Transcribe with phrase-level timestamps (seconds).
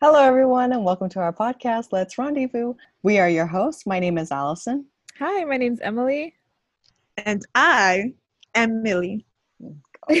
[0.00, 2.74] Hello, everyone, and welcome to our podcast, Let's Rendezvous.
[3.02, 3.84] We are your hosts.
[3.84, 4.86] My name is Allison.
[5.18, 6.36] Hi, my name's Emily.
[7.16, 8.14] And I
[8.54, 9.26] am Millie.
[9.60, 9.74] Oh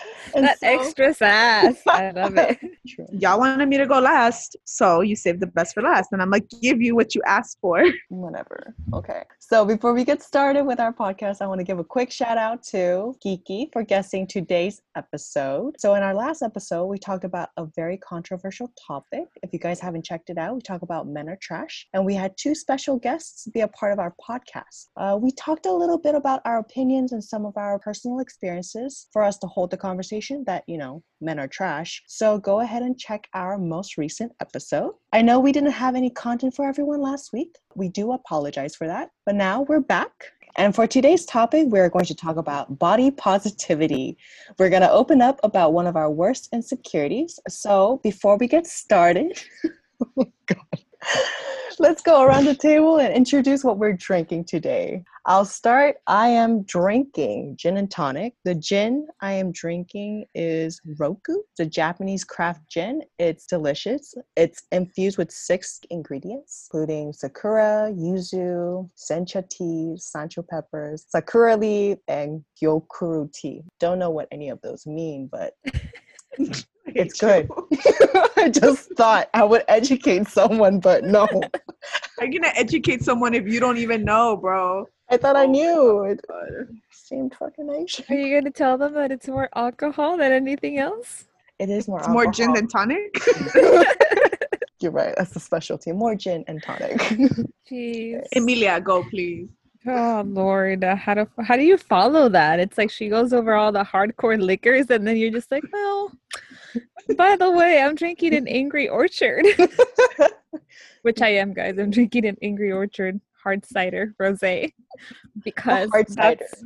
[0.34, 1.76] And that so- extra sass.
[1.86, 2.58] I love it.
[3.12, 6.30] Y'all wanted me to go last, so you saved the best for last, and I'm
[6.30, 7.84] gonna give you what you asked for.
[8.08, 8.74] Whatever.
[8.94, 9.22] Okay.
[9.38, 12.38] So before we get started with our podcast, I want to give a quick shout
[12.38, 15.76] out to Geeky for guessing today's episode.
[15.78, 19.24] So in our last episode, we talked about a very controversial topic.
[19.42, 22.14] If you guys haven't checked it out, we talk about men are trash, and we
[22.14, 24.86] had two special guests be a part of our podcast.
[24.96, 29.08] Uh, we talked a little bit about our opinions and some of our personal experiences
[29.12, 32.02] for us to hold the conversation that you know men are trash.
[32.06, 34.92] So go ahead and check our most recent episode.
[35.12, 37.56] I know we didn't have any content for everyone last week.
[37.74, 39.10] We do apologize for that.
[39.26, 40.12] But now we're back.
[40.56, 44.18] And for today's topic, we're going to talk about body positivity.
[44.58, 47.38] We're going to open up about one of our worst insecurities.
[47.48, 49.40] So before we get started,
[50.18, 50.84] oh God.
[51.78, 55.02] Let's go around the table and introduce what we're drinking today.
[55.24, 55.96] I'll start.
[56.06, 58.34] I am drinking gin and tonic.
[58.44, 61.36] The gin I am drinking is Roku.
[61.58, 63.02] A Japanese craft gin.
[63.18, 64.14] It's delicious.
[64.36, 72.44] It's infused with six ingredients, including sakura, yuzu, sencha tea, sansho peppers, sakura leaf, and
[72.62, 73.62] gyokuro tea.
[73.78, 75.54] Don't know what any of those mean, but
[76.94, 77.48] it's good.
[78.36, 81.26] I just thought I would educate someone, but no.
[82.18, 84.86] How you gonna educate someone if you don't even know, bro?
[85.10, 86.04] I thought I Oh my knew.
[86.04, 86.20] It
[86.92, 88.00] seemed fucking nice.
[88.08, 91.26] Are you going to tell them that it's more alcohol than anything else?
[91.58, 93.18] It is more It's more gin than tonic.
[94.80, 95.12] You're right.
[95.16, 95.90] That's the specialty.
[95.92, 96.98] More gin and tonic.
[97.68, 98.22] Jeez.
[98.36, 99.48] Emilia, go please.
[99.86, 102.60] Oh Lord, uh, how do how do you follow that?
[102.60, 106.12] It's like she goes over all the hardcore liquors, and then you're just like, well,
[107.16, 109.46] by the way, I'm drinking an Angry Orchard,
[111.02, 111.78] which I am, guys.
[111.78, 114.72] I'm drinking an Angry Orchard hard cider rosé
[115.44, 116.36] because hard cider.
[116.40, 116.64] that's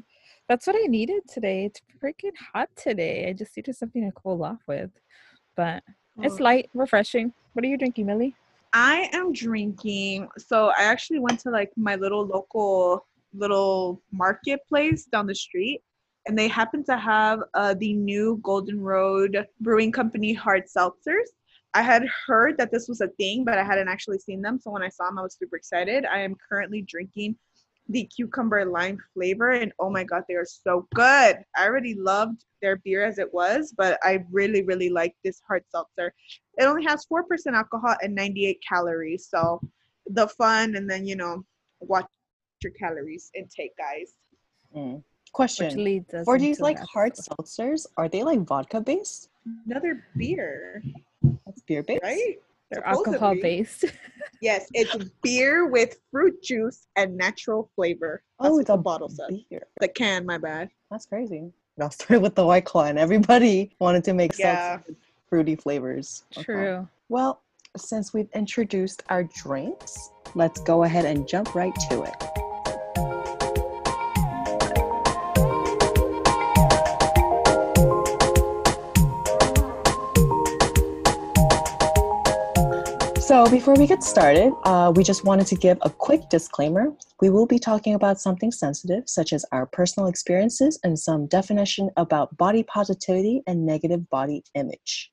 [0.49, 1.67] that's what I needed today.
[1.67, 3.29] It's freaking hot today.
[3.29, 4.91] I just needed something to cool off with,
[5.57, 5.83] but
[6.21, 6.45] it's oh.
[6.45, 7.33] light, refreshing.
[7.55, 8.35] What are you drinking, Millie?
[8.73, 10.29] I am drinking.
[10.37, 15.81] So I actually went to like my little local little marketplace down the street,
[16.27, 21.29] and they happen to have uh, the new Golden Road Brewing Company hard seltzers.
[21.75, 24.59] I had heard that this was a thing, but I hadn't actually seen them.
[24.61, 26.07] So when I saw them, I was super excited.
[26.07, 27.37] I am currently drinking
[27.89, 31.45] the cucumber lime flavor, and oh my god, they are so good.
[31.55, 35.65] I already loved their beer as it was, but I really, really like this hard
[35.69, 36.15] seltzer
[36.59, 37.23] it only has 4%
[37.55, 39.61] alcohol and 98 calories so
[40.07, 41.45] the fun and then you know
[41.81, 42.07] watch
[42.63, 44.15] your calories intake guys
[44.75, 45.05] Mm.
[45.37, 45.83] Which Question.
[45.83, 47.37] leads us For these like hard story.
[47.43, 49.31] seltzers, are they like vodka based?
[49.67, 50.83] another beer
[51.45, 52.03] That's beer based.
[52.05, 52.39] right
[52.71, 53.85] They're alcohol based.
[54.41, 59.09] yes it's beer with fruit juice and natural flavor That's Oh, it's the a bottle
[59.09, 59.67] says beer.
[59.81, 61.51] the can my bad That's crazy.
[61.77, 64.77] It all started with the white claw, and everybody wanted to make Yeah.
[64.77, 64.97] seltzer with
[65.29, 66.23] fruity flavors.
[66.37, 66.45] Okay.
[66.45, 66.89] True.
[67.09, 67.43] Well,
[67.77, 72.15] since we've introduced our drinks, let's go ahead and jump right to it.
[83.35, 86.93] So, before we get started, uh, we just wanted to give a quick disclaimer.
[87.21, 91.91] We will be talking about something sensitive, such as our personal experiences and some definition
[91.97, 95.11] about body positivity and negative body image.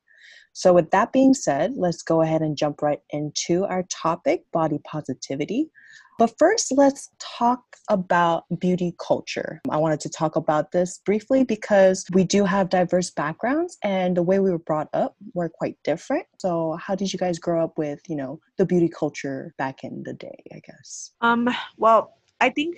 [0.54, 4.78] So, with that being said, let's go ahead and jump right into our topic body
[4.84, 5.72] positivity.
[6.20, 9.60] But first, let's talk about beauty culture.
[9.70, 14.24] I wanted to talk about this briefly because we do have diverse backgrounds and the
[14.24, 16.26] way we were brought up were quite different.
[16.40, 20.04] So, how did you guys grow up with, you know, the beauty culture back in
[20.04, 21.12] the day, I guess?
[21.22, 22.78] um well i think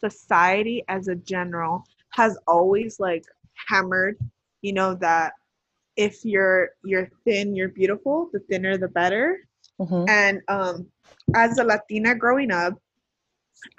[0.00, 3.24] society as a general has always like
[3.68, 4.16] hammered
[4.62, 5.32] you know that
[5.96, 9.40] if you're you're thin you're beautiful the thinner the better
[9.80, 10.08] Mhm.
[10.08, 10.86] And um,
[11.34, 12.74] as a Latina growing up,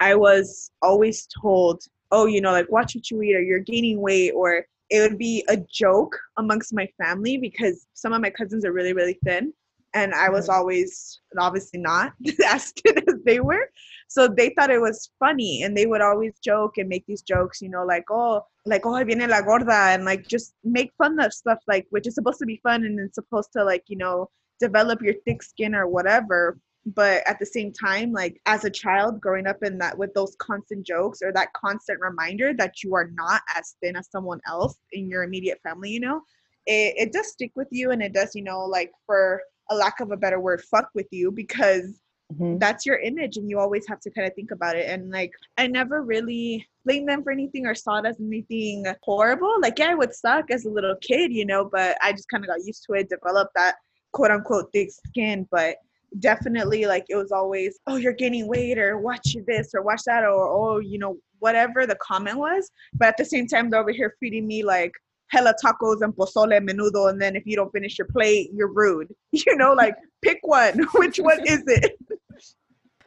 [0.00, 4.00] I was always told, oh, you know, like watch what you eat or you're gaining
[4.00, 8.64] weight, or it would be a joke amongst my family because some of my cousins
[8.64, 9.52] are really, really thin.
[9.94, 10.54] And I was Mhm.
[10.54, 12.12] always, obviously not
[12.46, 13.70] as thin as they were.
[14.08, 17.60] So they thought it was funny and they would always joke and make these jokes,
[17.62, 21.32] you know, like, oh, like, oh, viene la gorda, and like just make fun of
[21.32, 24.28] stuff like, which is supposed to be fun and it's supposed to, like, you know,
[24.60, 26.58] develop your thick skin or whatever
[26.94, 30.34] but at the same time like as a child growing up in that with those
[30.38, 34.78] constant jokes or that constant reminder that you are not as thin as someone else
[34.92, 36.22] in your immediate family you know
[36.66, 40.00] it, it does stick with you and it does, you know, like for a lack
[40.00, 42.00] of a better word, fuck with you because
[42.32, 42.60] Mhm.
[42.60, 45.32] that's your image and you always have to kind of think about it and like
[45.58, 49.90] i never really blamed them for anything or saw it as anything horrible like yeah
[49.90, 52.64] it would suck as a little kid you know but i just kind of got
[52.64, 53.74] used to it developed that
[54.12, 55.76] quote unquote thick skin but
[56.18, 60.24] definitely like it was always oh you're gaining weight or watch this or watch that
[60.24, 63.92] or oh you know whatever the comment was but at the same time they're over
[63.92, 64.92] here feeding me like
[65.28, 68.72] hella tacos and pozole and menudo and then if you don't finish your plate you're
[68.72, 71.96] rude you know like pick one which one is it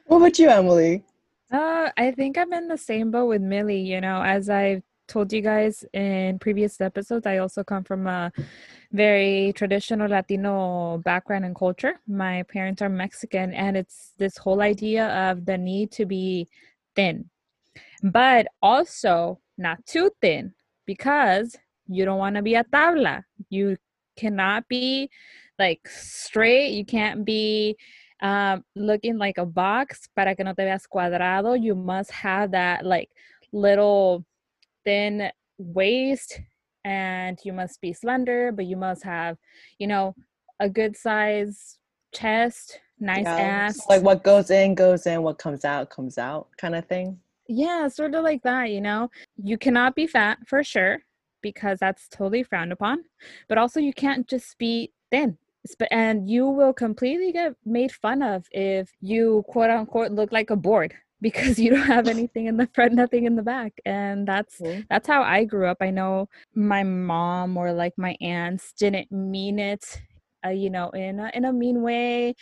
[0.05, 1.03] What about you, Emily?
[1.51, 3.81] Uh, I think I'm in the same boat with Millie.
[3.81, 8.31] You know, as I've told you guys in previous episodes, I also come from a
[8.91, 11.99] very traditional Latino background and culture.
[12.07, 16.47] My parents are Mexican, and it's this whole idea of the need to be
[16.95, 17.29] thin,
[18.01, 20.55] but also not too thin
[20.87, 21.55] because
[21.87, 23.21] you don't want to be a tabla.
[23.49, 23.77] You
[24.17, 25.11] cannot be
[25.59, 26.69] like straight.
[26.71, 27.77] You can't be
[28.19, 31.53] um, looking like a box para que no te veas cuadrado.
[31.61, 33.09] You must have that like
[33.51, 34.25] little
[34.85, 36.39] thin waist
[36.85, 39.37] and you must be slender, but you must have,
[39.79, 40.15] you know,
[40.59, 41.77] a good size
[42.13, 43.77] chest, nice Yeah, ass.
[43.77, 47.19] so like what goes in goes in, what comes out comes out, kind of thing.
[47.47, 49.09] Yeah, sort of like that, you know.
[49.41, 50.99] You cannot be fat for sure
[51.41, 53.03] because that's totally frowned upon,
[53.49, 55.37] but also you can't just be thin.
[55.91, 60.55] And you will completely get made fun of if you quote unquote look like a
[60.57, 63.73] board because you don't have anything in the front, nothing in the back.
[63.85, 64.85] And that's Mhm.
[64.89, 65.77] that's how I grew up.
[65.81, 69.83] I know my mom or like my aunts didn't mean it,
[70.45, 72.35] uh, you know, in a, in a mean way.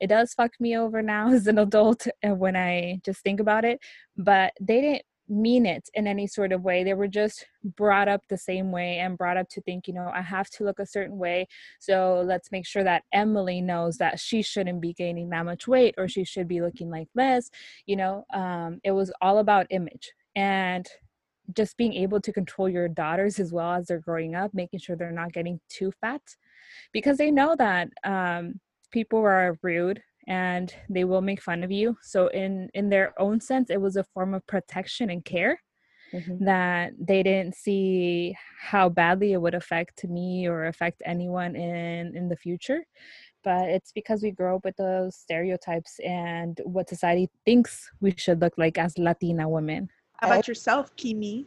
[0.00, 3.64] It does fuck me over now as an adult uh, when I just think about
[3.64, 3.80] it,
[4.16, 6.84] but they didn't mean it in any sort of way.
[6.84, 7.46] They were just
[7.76, 10.64] brought up the same way and brought up to think, you know, I have to
[10.64, 11.46] look a certain way.
[11.78, 15.94] So let's make sure that Emily knows that she shouldn't be gaining that much weight
[15.98, 17.50] or she should be looking like this.
[17.86, 20.12] You know, um, it was all about image.
[20.34, 20.86] And
[21.56, 24.96] just being able to control your daughters as well as they're growing up, making sure
[24.96, 26.20] they're not getting too fat,
[26.92, 28.60] because they know that um,
[28.90, 31.96] people are rude and they will make fun of you.
[32.02, 35.60] So in in their own sense, it was a form of protection and care
[36.14, 36.38] Mhm.
[36.40, 38.36] that they didn't see
[38.70, 42.80] how badly it would affect me or affect anyone in in the future
[43.44, 48.40] but it's because we grow up with those stereotypes and what society thinks we should
[48.40, 49.88] look like as latina women
[50.20, 51.46] How about yourself, Kimi?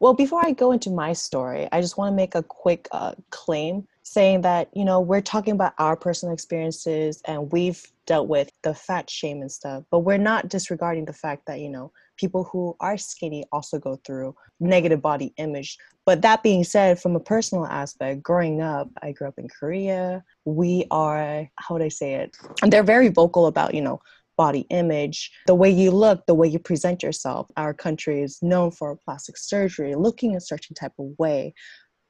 [0.00, 3.14] Well, before I go into my story, I just want to make a quick uh,
[3.30, 8.50] claim saying that, you know, we're talking about our personal experiences and we've dealt with
[8.62, 12.44] the fat shame and stuff, but we're not disregarding the fact that, you know, people
[12.44, 15.78] who are skinny also go through negative body image.
[16.04, 20.24] But that being said, from a personal aspect, growing up, I grew up in Korea.
[20.44, 22.36] We are, how would I say it?
[22.60, 24.00] And they're very vocal about, you know,
[24.36, 27.50] body image, the way you look, the way you present yourself.
[27.56, 31.54] Our country is known for plastic surgery, looking a certain type of way.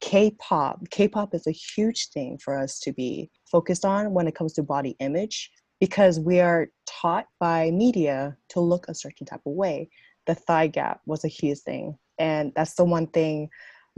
[0.02, 4.52] K-pop, K-pop is a huge thing for us to be focused on when it comes
[4.54, 5.50] to body image
[5.80, 9.88] because we are taught by media to look a certain type of way.
[10.26, 13.48] The thigh gap was a huge thing, and that's the one thing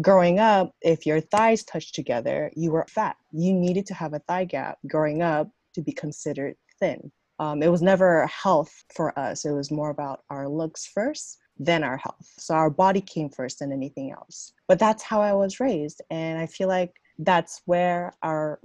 [0.00, 3.16] growing up if your thighs touched together, you were fat.
[3.32, 7.70] You needed to have a thigh gap growing up to be considered thin um, it
[7.70, 9.44] was never health for us.
[9.44, 12.32] It was more about our looks first, then our health.
[12.38, 14.52] So our body came first than anything else.
[14.66, 16.02] But that's how I was raised.
[16.10, 18.58] And I feel like that's where our,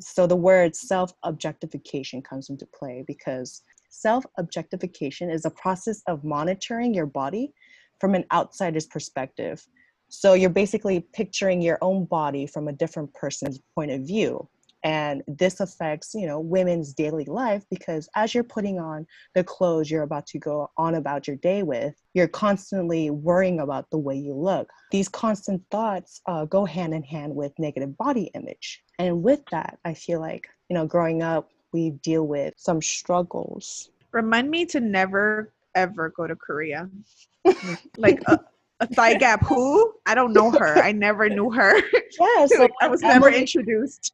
[0.00, 6.24] so the word self objectification comes into play because self objectification is a process of
[6.24, 7.52] monitoring your body
[8.00, 9.64] from an outsider's perspective.
[10.08, 14.48] So you're basically picturing your own body from a different person's point of view
[14.84, 19.90] and this affects you know women's daily life because as you're putting on the clothes
[19.90, 24.16] you're about to go on about your day with you're constantly worrying about the way
[24.16, 29.22] you look these constant thoughts uh, go hand in hand with negative body image and
[29.22, 34.50] with that i feel like you know growing up we deal with some struggles Remind
[34.50, 36.88] me to never ever go to Korea.
[37.96, 38.38] like a,
[38.80, 39.44] a thigh gap.
[39.46, 39.94] Who?
[40.06, 40.78] I don't know her.
[40.82, 41.76] I never knew her.
[42.20, 44.12] yeah so Like, I was never introduced.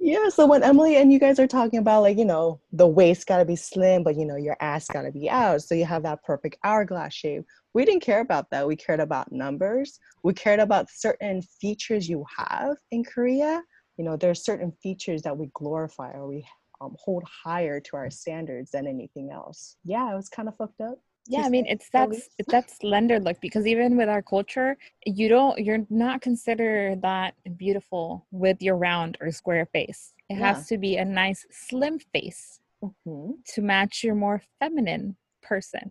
[0.00, 3.26] Yeah, so when Emily and you guys are talking about like, you know, the waist
[3.26, 5.62] gotta be slim, but you know, your ass gotta be out.
[5.62, 7.44] So you have that perfect hourglass shape.
[7.74, 8.66] We didn't care about that.
[8.66, 10.00] We cared about numbers.
[10.24, 13.62] We cared about certain features you have in Korea.
[13.98, 16.44] You know, there are certain features that we glorify or we
[16.80, 19.76] um, hold higher to our standards than anything else.
[19.84, 20.98] Yeah, it was kind of fucked up.
[21.30, 25.28] Yeah i mean it's that's it's that slender look because even with our culture you
[25.28, 30.12] don't you're not considered that beautiful with your round or square face.
[30.28, 30.46] It Yeah.
[30.54, 33.34] has to be a nice slim face Mhm.
[33.52, 35.90] to match your more feminine person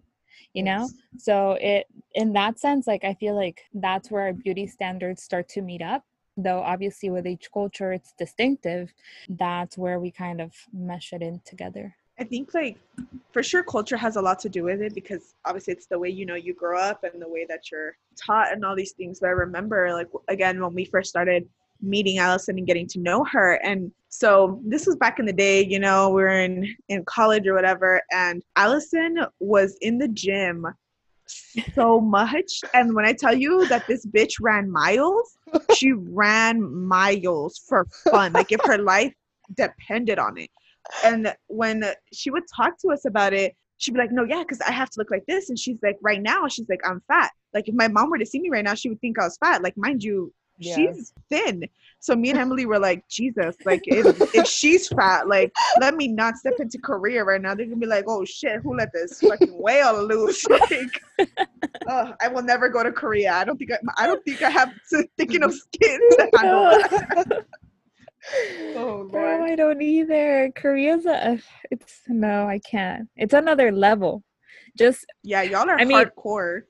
[0.54, 0.90] you know?
[1.18, 5.48] So it in that sense like i feel like that's where our beauty standards start
[5.50, 6.04] to meet up
[6.38, 8.94] though obviously with each culture it's distinctive
[9.30, 12.78] that's where we kind of mesh it in together I think like
[13.32, 16.10] for sure culture has a lot to do with it because obviously it's the way
[16.10, 19.22] you know you grow up and the way that you're taught and all these things.
[19.22, 21.48] But I remember like again when we first started
[21.82, 25.64] meeting Allison and getting to know her and so this was back in the day,
[25.64, 30.68] you know, we were in in college or whatever and Allison was in the gym
[31.74, 35.38] so much and when I tell you that this bitch ran miles,
[35.74, 38.34] she ran miles for fun.
[38.34, 39.14] Like if her life
[39.56, 40.50] depended on it
[41.04, 44.62] and when she would talk to us about it she'd be like no yeah because
[44.62, 47.32] i have to look like this and she's like right now she's like i'm fat.
[47.54, 49.38] Like if my mom were to see me right now she would think i was
[49.38, 49.64] fat.
[49.64, 50.76] Like mind you Yeah.
[50.76, 51.64] she's thin.
[52.00, 54.06] So me and emily were like jesus like if,
[54.36, 57.56] if she's fat like let me not step into korea right now.
[57.56, 60.46] They're gonna be like oh shit who let this fucking whale loose?
[60.50, 61.02] Like
[61.88, 63.32] oh, i will never go to korea.
[63.34, 66.64] I don't think i, I don't think i have to thick enough skin to handle
[66.70, 67.46] that
[68.76, 70.52] oh Girl, I don't either.
[70.56, 71.40] Korea's a
[71.72, 73.08] it's no, I can't.
[73.16, 74.24] It's another level.
[74.78, 76.62] Just yeah y'all are I mean- hardcore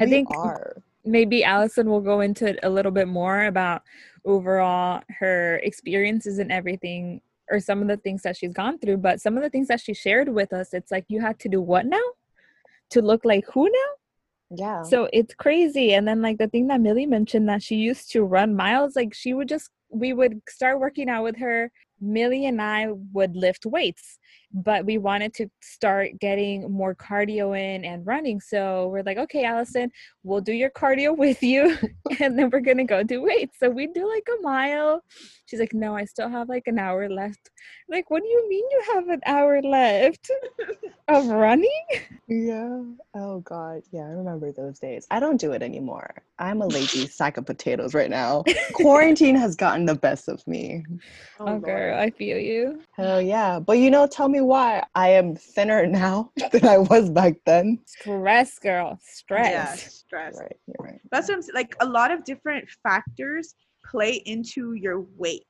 [0.00, 0.82] I We think- are.
[1.04, 3.82] maybe Allison will go into it a little bit more about
[4.24, 7.20] overall her experiences and everything
[7.50, 9.80] or some of the things that she's gone through, but some of the things that
[9.80, 12.02] she shared with us, it's like you had to do what now?
[12.90, 13.90] To look like who now?
[14.50, 14.82] Yeah.
[14.82, 15.94] So it's crazy.
[15.94, 19.14] And then like the thing that Millie mentioned that she used to run miles, like
[19.14, 21.70] she would just we would start working out with her.
[22.00, 24.18] Millie and I would lift weights,
[24.52, 28.40] but we wanted to start getting more cardio in and running.
[28.40, 29.90] So we're like, okay, Allison,
[30.22, 31.76] we'll do your cardio with you,
[32.20, 33.58] and then we're gonna go do weights.
[33.58, 35.02] So we do like a mile.
[35.46, 37.50] She's like, no, I still have like an hour left.
[37.88, 40.30] I'm like, what do you mean you have an hour left
[41.08, 41.70] of running?
[42.26, 42.82] Yeah.
[43.14, 43.82] Oh God.
[43.92, 45.06] Yeah, I remember those days.
[45.10, 46.22] I don't do it anymore.
[46.38, 48.44] I'm a lazy sack of potatoes right now.
[48.72, 50.84] Quarantine has gotten the best of me.
[51.38, 51.64] Oh, oh Lord.
[51.64, 52.82] girl, I feel you.
[52.92, 53.60] Hell yeah.
[53.60, 57.80] But you know, tell me why I am thinner now than I was back then.
[57.86, 58.98] Stress, girl.
[59.02, 59.50] Stress.
[59.50, 60.38] Yeah, stress.
[60.38, 60.56] Right.
[60.78, 61.00] Right.
[61.10, 61.54] That's what I'm saying.
[61.54, 65.46] Like a lot of different factors play into your weight.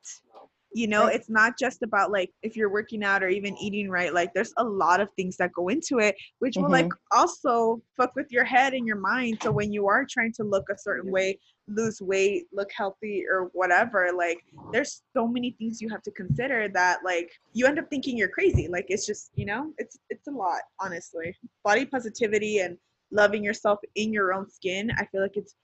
[0.73, 1.16] You know, Right.
[1.16, 4.12] it's not just about like if you're working out or even eating right.
[4.12, 7.19] Like there's a lot of things that go into it, which will like mm-hmm.
[7.19, 9.38] also fuck with your head and your mind.
[9.43, 13.50] So when you are trying to look a certain way, lose weight, look healthy or
[13.52, 14.38] whatever, like
[14.73, 18.28] there's so many things you have to consider that like you end up thinking you're
[18.28, 18.68] crazy.
[18.68, 21.35] Like it's just, you know, it's it's a lot, honestly.
[21.64, 22.76] Body positivity and
[23.11, 25.54] loving yourself in your own skin, I feel like it's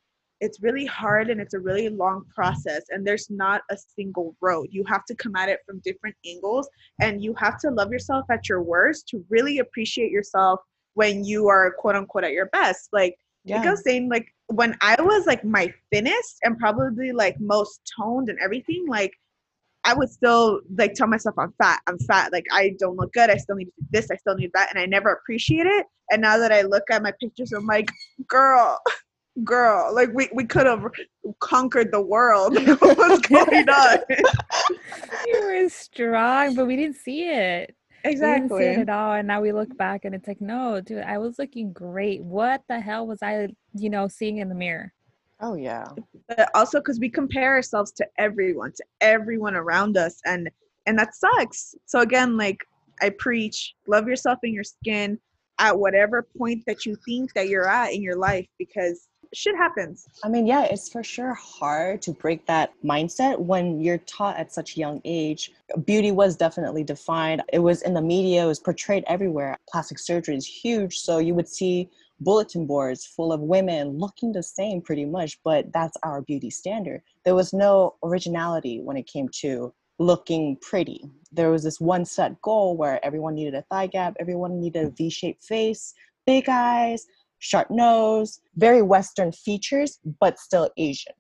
[0.40, 4.66] it's really hard and it's a really long process and there's not a single road.
[4.73, 6.68] You have to come at it from different angles
[7.00, 10.59] and you have to love yourself at your worst to really appreciate yourself
[10.94, 12.88] when you are quote unquote at your best.
[12.92, 13.59] Like Yeah.
[13.59, 17.80] like I was saying, like when I was like my thinnest and probably like most
[17.97, 19.12] toned and everything, like
[19.85, 23.30] I would still like tell myself I'm fat, I'm fat, like I don't look good,
[23.30, 25.87] I still need this, I still need that, and I never appreciate it.
[26.11, 27.88] And now that I look at my pictures, I'm like,
[28.28, 28.78] girl,
[29.44, 30.85] girl, like we, we could have
[31.40, 32.54] conquered the world.
[32.80, 33.99] What's going on?
[35.26, 37.75] you were strong, but we didn't see it.
[38.04, 38.66] We didn't see it exactly.
[38.82, 39.12] at all.
[39.14, 42.23] And now we look back and it's like, no, dude, I was looking great.
[42.23, 44.92] What the hell was I, you know, seeing in the mirror?
[45.40, 45.88] Oh yeah.
[46.28, 50.49] But also because we compare ourselves to everyone, to everyone around us, and
[50.87, 51.75] and that sucks.
[51.87, 52.59] So again, like
[53.00, 55.18] I preach, love yourself in your skin
[55.59, 60.07] at whatever point that you think that you're at in your life because shit happens.
[60.25, 64.53] I mean, yeah, it's for sure hard to break that mindset when you're taught at
[64.53, 65.53] such young age.
[65.85, 67.43] Beauty was definitely defined.
[67.53, 69.57] It was in the media, it was portrayed everywhere.
[69.71, 70.99] Plastic surgery is huge.
[70.99, 71.89] So you would see
[72.21, 77.03] bulletin boards full of women looking the same pretty much, but that's our beauty standard.
[77.25, 81.05] There was no originality when it came to looking pretty.
[81.33, 84.91] There was this one set goal where everyone needed a thigh gap, everyone needed a
[84.91, 85.95] V shaped face,
[86.27, 87.07] big eyes,
[87.43, 91.13] sharp nose, very Western features, but still Asian.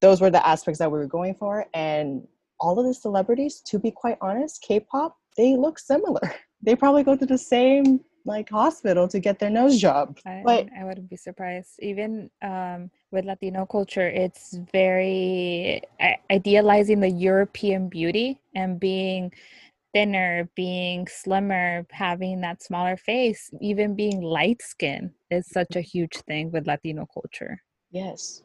[0.00, 1.64] Those were the aspects that we were going for.
[1.72, 2.26] And
[2.60, 6.20] all of the celebrities, to be quite honest, K pop, they look similar.
[6.66, 10.16] They probably go to the same like hospital to get their nose job.
[10.24, 11.72] I, But I wouldn't be surprised.
[11.80, 15.82] Even um, with Latino culture, it's very
[16.30, 19.30] idealizing the European beauty and being
[19.94, 25.60] thinner, being slimmer, having that smaller face, even being light skin is mm-hmm.
[25.60, 27.62] such a huge thing with Latino culture.
[27.90, 28.42] Yes.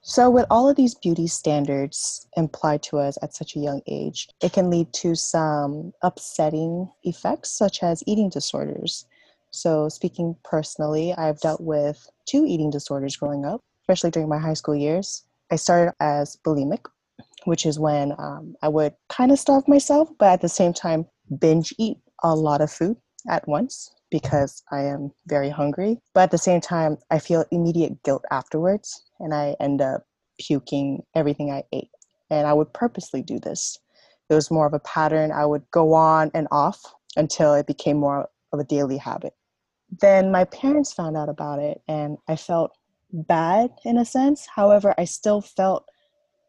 [0.00, 4.28] So, with all of these beauty standards implied to us at such a young age,
[4.40, 9.06] it can lead to some upsetting effects, such as eating disorders.
[9.50, 14.54] So, speaking personally, I've dealt with two eating disorders growing up, especially during my high
[14.54, 15.24] school years.
[15.50, 16.86] I started as bulimic,
[17.46, 21.06] which is when um, I would kind of starve myself, but at the same time,
[21.38, 22.96] binge eat a lot of food
[23.28, 25.98] at once because I am very hungry.
[26.14, 30.04] But at the same time, I feel immediate guilt afterwards and I end up
[30.40, 31.90] puking everything I ate.
[32.30, 33.78] And I would purposely do this.
[34.28, 35.30] It was more of a pattern.
[35.30, 36.80] I would go on and off
[37.16, 39.34] until it became more of a daily habit.
[40.00, 42.76] Then my parents found out about it and I felt
[43.12, 44.46] bad in a sense.
[44.52, 45.88] However, I still felt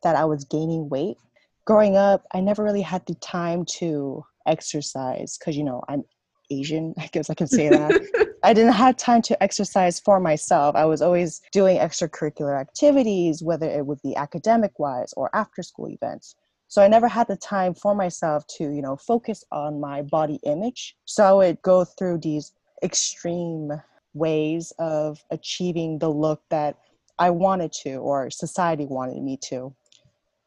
[0.07, 1.17] that I was gaining weight.
[1.65, 6.05] Growing up, I never really had the time to exercise because, you know, I'm
[6.49, 8.37] Asian, I guess I can say that.
[8.43, 10.77] I didn't have time to exercise for myself.
[10.77, 15.89] I was always doing extracurricular activities, whether it would be academic wise or after school
[15.89, 16.35] events.
[16.69, 20.39] So I never had the time for myself to, you know, focus on my body
[20.45, 20.95] image.
[21.03, 23.73] So I would go through these extreme
[24.13, 26.77] ways of achieving the look that
[27.19, 29.73] I wanted to or society wanted me to,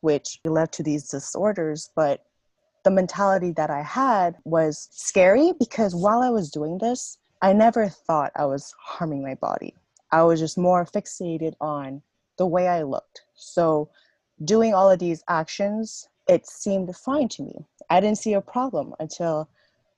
[0.00, 1.90] which led to these disorders.
[1.94, 2.24] But
[2.84, 7.88] the mentality that I had was scary because while I was doing this, I never
[7.88, 9.74] thought I was harming my body.
[10.12, 12.02] I was just more fixated on
[12.36, 13.22] the way I looked.
[13.34, 13.90] So,
[14.44, 17.66] doing all of these actions, it seemed fine to me.
[17.90, 19.48] I didn't see a problem until,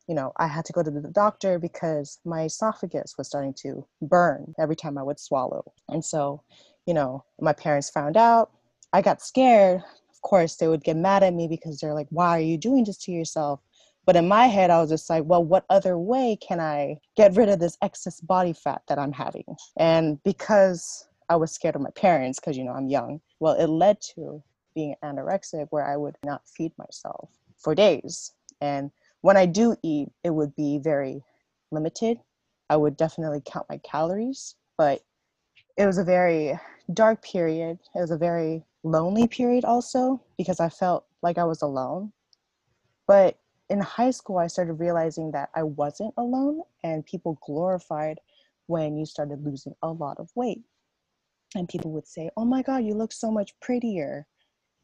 [0.08, 3.86] you know, I had to go to the doctor because my esophagus was starting to
[4.00, 5.72] burn every time I would swallow.
[5.88, 6.42] And so,
[6.86, 8.50] you know, my parents found out.
[8.92, 9.82] I got scared
[10.12, 12.84] Of course, they would get mad at me because they're like, why are you doing
[12.84, 13.60] this to yourself?
[14.04, 17.36] But in my head, I was just like, well, what other way can I get
[17.36, 19.44] rid of this excess body fat that I'm having?
[19.76, 23.68] And because I was scared of my parents, because, you know, I'm young, well, it
[23.68, 24.42] led to
[24.74, 28.32] being anorexic where I would not feed myself for days.
[28.60, 31.22] And when I do eat, it would be very
[31.70, 32.18] limited.
[32.70, 35.00] I would definitely count my calories, but
[35.76, 36.58] it was a very
[36.92, 37.78] dark period.
[37.94, 42.12] It was a very lonely period also because I felt like I was alone.
[43.06, 43.38] But
[43.70, 48.18] in high school, I started realizing that I wasn't alone and people glorified
[48.66, 50.62] when you started losing a lot of weight.
[51.54, 54.26] And people would say, Oh my God, you look so much prettier.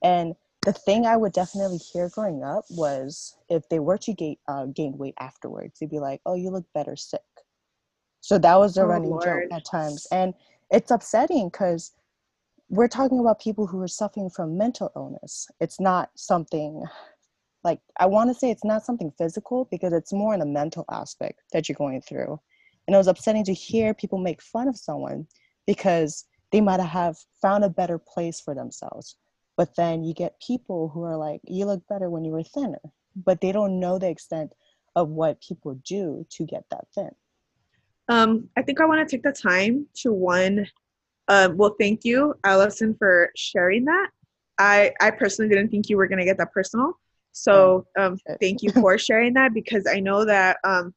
[0.03, 4.37] And the thing I would definitely hear growing up was if they were to gain,
[4.49, 7.21] uh, gain weight afterwards, they'd be like, Oh, you look better sick.
[8.21, 9.25] So that was a oh, running Lord.
[9.25, 10.07] joke at times.
[10.13, 10.35] And
[10.71, 11.93] it's upsetting because
[12.69, 15.49] we're talking about people who are suffering from mental illness.
[15.61, 16.85] It's not something
[17.65, 20.85] like I want to say it's not something physical because it's more in the mental
[20.91, 22.39] aspect that you're going through.
[22.87, 25.27] And it was upsetting to hear people make fun of someone
[25.67, 29.17] because they might have found a better place for themselves.
[29.57, 32.81] But then you get people who are like, you look better when you were thinner,
[33.17, 34.53] but they don't know the extent
[34.95, 37.11] of what people do to get that thin.
[38.09, 40.67] Um, I think I want to take the time to one
[41.29, 44.09] uh, well, thank you, Allison, for sharing that.
[44.59, 46.95] I, I personally didn't think you were going to get that personal.
[47.33, 50.95] So oh, um, thank you for sharing that because I know that, um,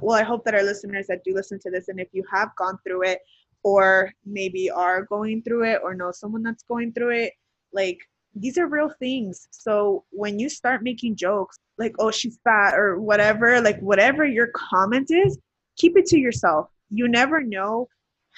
[0.00, 2.54] well, I hope that our listeners that do listen to this, and if you have
[2.56, 3.20] gone through it
[3.62, 7.32] or maybe are going through it or know someone that's going through it,
[7.72, 7.98] like
[8.34, 9.48] these are real things.
[9.50, 14.48] So when you start making jokes like, oh, she's fat or whatever, like whatever your
[14.48, 15.38] comment is,
[15.76, 16.68] keep it to yourself.
[16.90, 17.88] You never know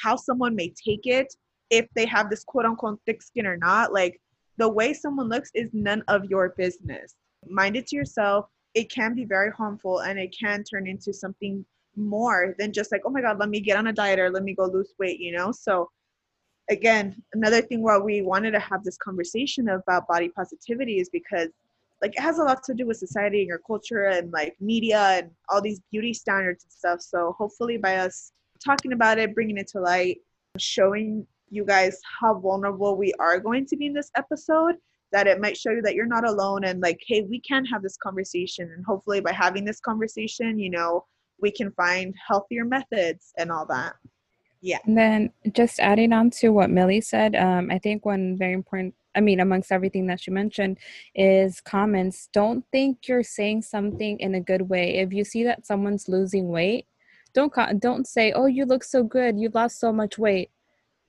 [0.00, 1.34] how someone may take it
[1.70, 3.92] if they have this quote unquote thick skin or not.
[3.92, 4.20] Like
[4.56, 7.14] the way someone looks is none of your business.
[7.48, 8.46] Mind it to yourself.
[8.74, 11.64] It can be very harmful and it can turn into something
[11.96, 14.42] more than just like, oh my God, let me get on a diet or let
[14.42, 15.52] me go lose weight, you know?
[15.52, 15.90] So,
[16.70, 21.48] again, another thing why we wanted to have this conversation about body positivity is because
[22.02, 24.98] like it has a lot to do with society and your culture and like media
[24.98, 27.00] and all these beauty standards and stuff.
[27.00, 28.32] So hopefully by us
[28.64, 30.18] talking about it, bringing it to light,
[30.58, 34.76] showing you guys how vulnerable we are going to be in this episode
[35.12, 37.82] that it might show you that you're not alone and like hey we can have
[37.82, 41.04] this conversation and hopefully by having this conversation you know
[41.40, 43.94] we can find healthier methods and all that.
[44.60, 44.78] Yeah.
[44.86, 48.94] And then just adding on to what millie said um, i think one very important
[49.14, 50.78] i mean amongst everything that she mentioned
[51.14, 52.28] is comments.
[52.32, 54.96] Don't think you're saying something in a good way.
[54.96, 56.86] If you see that someone's losing weight
[57.34, 59.38] don't don't say, "Oh, you look so good.
[59.38, 60.50] You lost so much weight."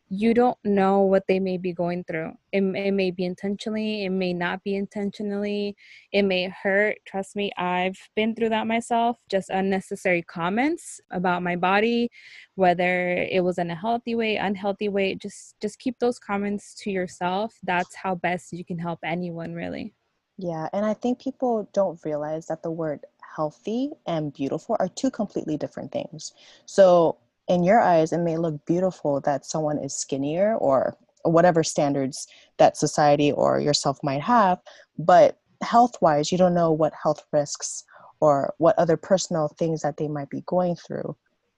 [0.10, 2.32] you don't know what they may be going through.
[2.52, 5.76] It, it may be intentionally, it may not be intentionally,
[6.12, 6.98] it may hurt.
[7.06, 9.18] Trust me, I've been through that myself.
[9.30, 12.10] Just unnecessary comments about my body,
[12.54, 15.16] whether it was in a healthy way, unhealthy way.
[15.16, 17.56] Just just keep those comments to yourself.
[17.64, 19.96] That's how best you can help anyone, really.
[20.38, 23.06] Yeah, and I think people don't realize that the word
[23.36, 26.34] healthy and beautiful are two completely different things.
[26.66, 27.18] So
[27.48, 32.78] in your eyes, it may look beautiful that someone is skinnier or whatever standards that
[32.78, 34.60] society or yourself might have,
[34.98, 37.84] but health wise, you don't know what health risks
[38.20, 41.16] or what other personal things that they might be going through.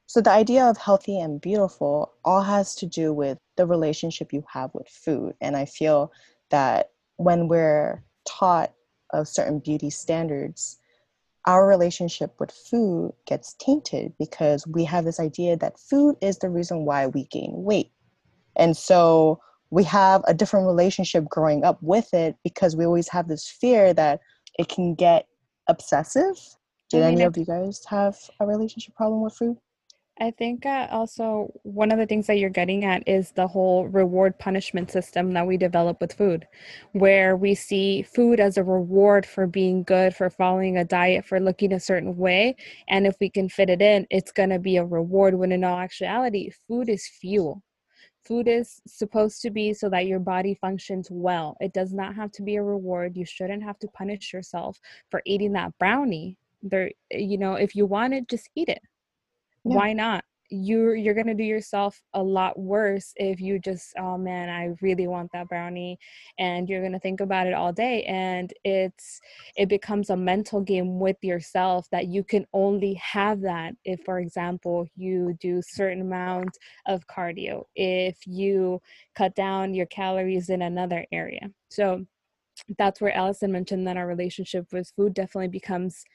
[0.08, 4.44] So, the idea of healthy and beautiful all has to do with the relationship you
[4.52, 5.36] have with food.
[5.42, 6.14] And I feel
[6.50, 8.72] that when we're taught
[9.12, 10.80] of certain beauty standards,
[11.48, 16.50] our relationship with food gets tainted because we have this idea that food is the
[16.50, 17.92] reason why we gain weight.
[18.58, 23.30] And so we have a different relationship growing up with it because we always have
[23.30, 24.20] this fear that
[24.60, 25.28] it can get
[25.68, 26.36] obsessive.
[26.90, 29.58] Did I mean, any of you guys have a relationship problem with food?
[30.20, 33.88] I think uh, also one of the things that you're getting at is the whole
[33.88, 36.48] reward punishment system that we develop with food,
[36.94, 41.40] where we see food as a reward for being good, for following a diet, for
[41.40, 42.56] looking a certain way.
[42.88, 45.36] And if we can fit it in, it's going to be a reward.
[45.36, 47.62] When in all actuality, food is fuel.
[48.26, 51.56] Food is supposed to be so that your body functions well.
[51.62, 53.16] It does not have to be a reward.
[53.16, 54.80] You shouldn't have to punish yourself
[55.12, 56.38] for eating that brownie.
[56.64, 58.82] There, you know, if you want it, just eat it
[59.70, 59.76] yeah.
[59.76, 60.24] why not?
[60.50, 65.06] You're you're gonna do yourself a lot worse if you just oh man i really
[65.06, 66.00] want that brownie
[66.40, 69.20] and you're gonna think about it all day and it's
[69.58, 74.20] it becomes a mental game with yourself that you can only have that if for
[74.20, 78.82] example you do certain amount of cardio if you
[79.16, 81.50] cut down your calories in another area.
[81.70, 82.06] So
[82.78, 86.06] that's where allison mentioned that our relationship with food definitely becomes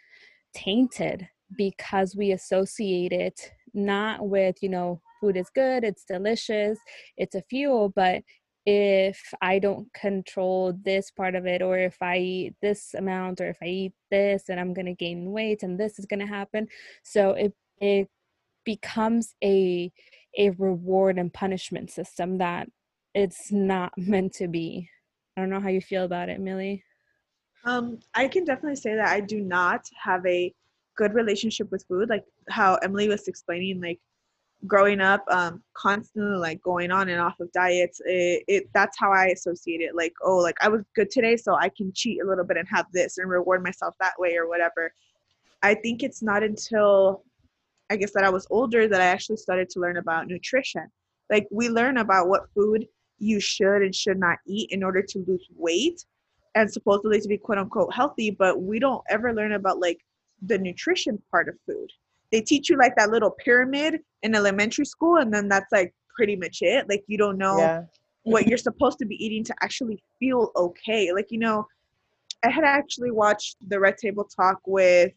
[0.54, 6.78] tainted because we associate it not with you know food is good it's delicious
[7.16, 8.22] it's a fuel but
[8.64, 13.48] if i don't control this part of it or if i eat this amount or
[13.48, 16.26] if i eat this and i'm going to gain weight and this is going to
[16.26, 16.66] happen
[17.02, 18.08] so it it
[18.64, 19.92] becomes a
[20.38, 22.68] a reward and punishment system that
[23.14, 24.88] it's not meant to be.
[25.36, 26.84] I don't know how you feel about it millie.
[27.64, 30.52] Um i can definitely say that i do not have a
[30.96, 33.98] good relationship with food like how emily was explaining like
[34.66, 39.10] growing up um constantly like going on and off of diets it, it that's how
[39.12, 42.26] i associate it like oh like i was good today so i can cheat a
[42.26, 44.92] little bit and have this and reward myself that way or whatever.
[45.64, 47.24] I think it's not until
[47.90, 50.86] i guess that i was older that i actually started to learn about nutrition.
[51.30, 52.86] Like we learn about what food
[53.18, 56.04] you should and should not eat in order to lose weight
[56.54, 59.98] and supposedly to be quote unquote healthy but we don't ever learn about like
[60.46, 61.90] the nutrition part of food.
[62.30, 66.36] They teach you like that little pyramid in elementary school, and then that's like pretty
[66.36, 66.88] much it.
[66.88, 67.82] Like you don't know yeah.
[68.24, 71.12] what you're supposed to be eating to actually feel okay.
[71.12, 71.66] Like, you know,
[72.42, 75.12] I had actually watched the Red Table Talk with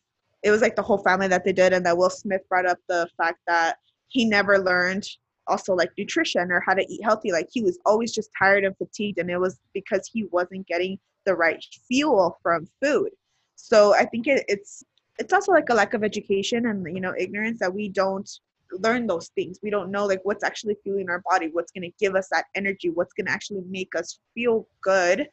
[0.45, 2.77] it was like the whole family that they did, and that Will Smith brought up
[2.87, 3.77] the fact that
[4.09, 5.07] he never learned
[5.47, 7.31] also like nutrition or how to eat healthy.
[7.31, 10.99] Like he was always just tired and fatigued, and it was because he wasn't getting
[11.25, 13.09] the right fuel from food.
[13.55, 14.83] So I think it, it's
[15.17, 18.29] it's also like a lack of education and you know ignorance that we don't
[18.71, 19.59] learn those things.
[19.61, 22.45] We don't know like what's actually fueling our body what's going to give us that
[22.55, 25.27] energy what's going to actually make us feel good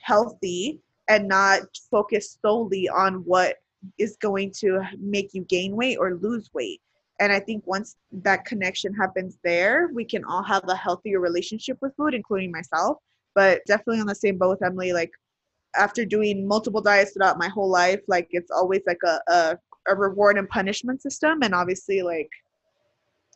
[0.00, 0.78] healthy
[1.08, 3.56] and not focus solely on what
[3.96, 6.80] is going to make you gain weight or lose weight.
[7.20, 11.76] And i think once that connection happens there we can all have a healthier relationship
[11.80, 12.98] with food including myself
[13.34, 15.10] but definitely on the same boat with emily like
[15.76, 19.94] after doing multiple diets throughout my whole life, like it's always like a, a, a
[19.94, 21.42] reward and punishment system.
[21.42, 22.30] And obviously like,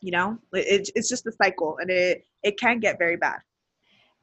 [0.01, 3.39] you know, it, it's just a cycle and it, it can get very bad.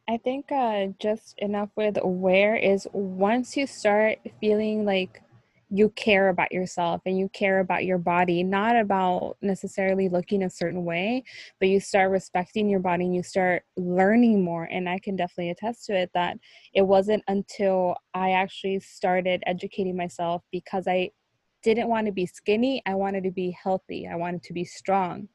[0.08, 5.22] I think uh, just enough with where is once you start feeling like
[5.70, 10.50] you care about yourself and you care about your body, not about necessarily looking a
[10.50, 11.22] certain way,
[11.60, 14.64] but you start respecting your body and you start learning more.
[14.64, 16.36] And I can definitely attest to it that
[16.74, 21.10] it wasn't until I actually started educating myself because I
[21.62, 25.28] didn't want to be skinny, I wanted to be healthy, I wanted to be strong.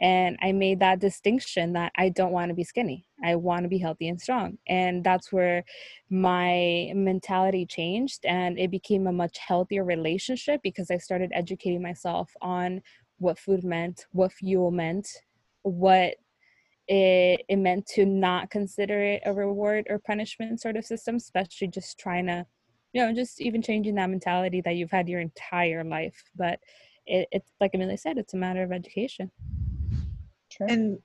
[0.00, 3.06] And I made that distinction that I don't want to be skinny.
[3.22, 4.56] I want to be healthy and strong.
[4.66, 5.62] And that's where
[6.08, 12.32] my mentality changed and it became a much healthier relationship because I started educating myself
[12.40, 12.80] on
[13.18, 15.06] what food meant, what fuel meant,
[15.62, 16.14] what
[16.88, 21.68] it, it meant to not consider it a reward or punishment sort of system, especially
[21.68, 22.46] just trying to,
[22.94, 26.24] you know, just even changing that mentality that you've had your entire life.
[26.34, 26.58] But
[27.06, 29.30] it, it's like Amelia said, it's a matter of education.
[30.60, 30.66] True.
[30.68, 30.98] And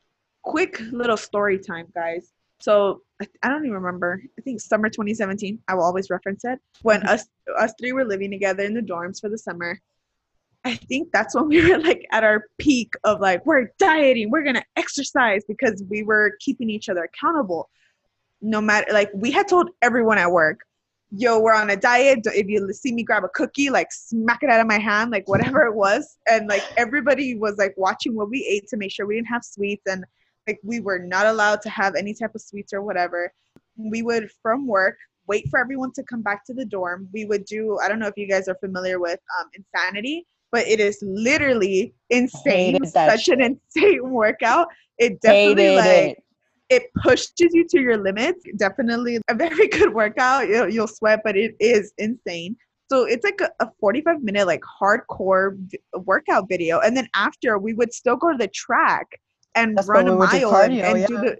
[0.44, 2.32] quick little story time, guys.
[2.60, 4.22] So I, I don't even remember.
[4.38, 5.60] I think summer 2017.
[5.68, 7.10] I will always reference it when Mhm.
[7.10, 9.80] us us three were living together in the dorms for the summer.
[10.63, 14.44] I think that's when we were like at our peak of like we're dieting, we're
[14.44, 17.70] gonna exercise because we were keeping each other accountable.
[18.41, 20.62] No matter like we had told everyone at work,
[21.12, 22.20] yo, we're on a diet.
[22.26, 25.28] If you see me grab a cookie, like smack it out of my hand, like
[25.28, 26.18] whatever it was.
[26.30, 29.44] And like everybody was like watching what we ate to make sure we didn't have
[29.44, 30.04] sweets and
[30.48, 33.32] like we were not allowed to have any type of sweets or whatever.
[33.78, 37.10] We would from work wait for everyone to come back to the dorm.
[37.13, 40.68] We would do I don't know if you guys are familiar with um, Insanity, but
[40.68, 42.84] it is literally insane.
[42.86, 44.68] Such an insane workout.
[44.98, 46.24] It definitely Hated like it.
[46.69, 48.43] It pushes you to your limits.
[48.58, 50.47] Definitely a very good workout.
[50.47, 52.56] You'll, you'll sweat, but it is insane.
[52.91, 57.58] So it's like a, a 45 minute like hardcore v- workout video, and then after
[57.58, 59.08] we would still go to the track
[59.56, 61.38] and That's run a we would do mile and, cardio, and do the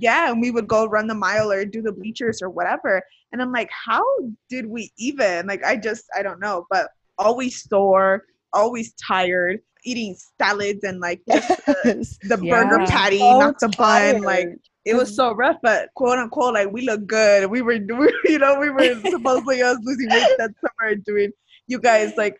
[0.00, 3.02] yeah, and we would go run the mile or do the bleachers or whatever.
[3.32, 4.04] And I'm like, how
[4.48, 5.62] did we even like?
[5.64, 12.20] I just I don't know, but always sore, always tired, eating salads and like just
[12.22, 14.20] the, the burger patty, So not the bun.
[14.22, 14.48] Like
[14.84, 15.40] it was so mm-hmm.
[15.40, 17.50] rough, but quote unquote, like we look good.
[17.50, 21.32] We were, we, you know, we were supposedly us losing weight that summer and doing.
[21.68, 22.38] You guys like,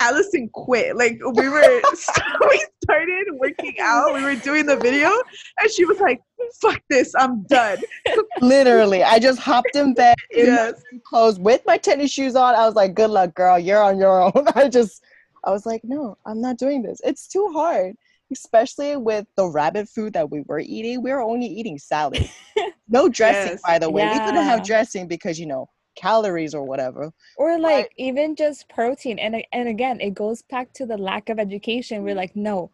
[0.00, 0.96] Allison quit.
[0.96, 1.82] Like we were,
[2.48, 4.14] we started working out.
[4.14, 5.10] We were doing the video,
[5.58, 6.20] and she was like,
[6.62, 7.78] "Fuck this, I'm done."
[8.40, 12.54] Literally, I just hopped in bed in Yes, clothes with my tennis shoes on.
[12.54, 13.58] I was like, "Good luck, girl.
[13.58, 15.02] You're on your own." I just,
[15.44, 17.00] I was like, "No, I'm not doing this.
[17.04, 17.96] It's too hard."
[18.32, 22.28] Especially with the rabbit food that we were eating, we were only eating salad.
[22.92, 23.62] No dressing, Yes.
[23.64, 24.02] by the way.
[24.04, 27.12] We couldn't have dressing because you know calories or whatever.
[27.36, 31.38] or like even just protein and and again it goes back to the lack of
[31.38, 32.70] education we're like no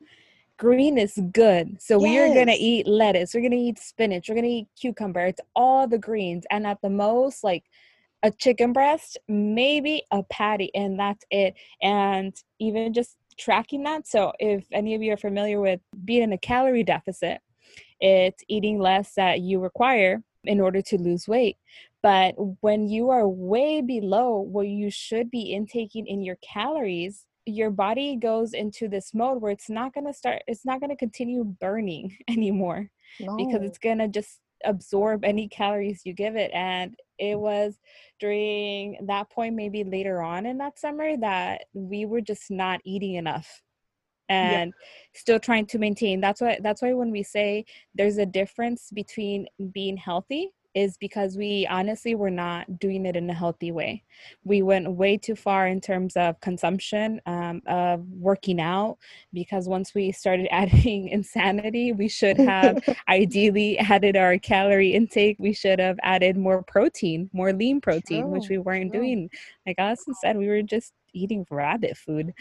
[0.58, 4.46] green is good so we are gonna eat lettuce we're gonna eat spinach we're gonna
[4.46, 7.64] eat cucumber it's all the greens and at the most like
[8.22, 14.32] a chicken breast maybe a patty and that's it and even just tracking that so
[14.38, 17.38] if any of you are familiar with being in a calorie deficit
[18.00, 21.56] it's eating less that you require in order to lose weight
[22.06, 27.70] but when you are way below what you should be intaking in your calories, your
[27.70, 30.96] body goes into this mode where it's not going to start, it's not going to
[30.96, 36.50] continue burning anymore because it's going to just absorb any calories you give it.
[36.52, 37.78] And it was
[38.20, 43.14] during that point, maybe later on in that summer, that we were just not eating
[43.14, 43.62] enough
[44.28, 44.72] and
[45.14, 47.64] still trying to maintain that's why that's why when we say
[47.94, 53.30] there's a difference between being healthy is because we honestly were not doing it in
[53.30, 54.04] a healthy way.
[54.44, 58.98] We went way too far in terms of consumption, um, of working out,
[59.32, 65.38] because once we started adding insanity, we should have ideally added our calorie intake.
[65.38, 69.30] We should have added more protein, more lean protein, which we weren't doing.
[69.66, 72.32] Like Allison said, we were just eating rabbit food.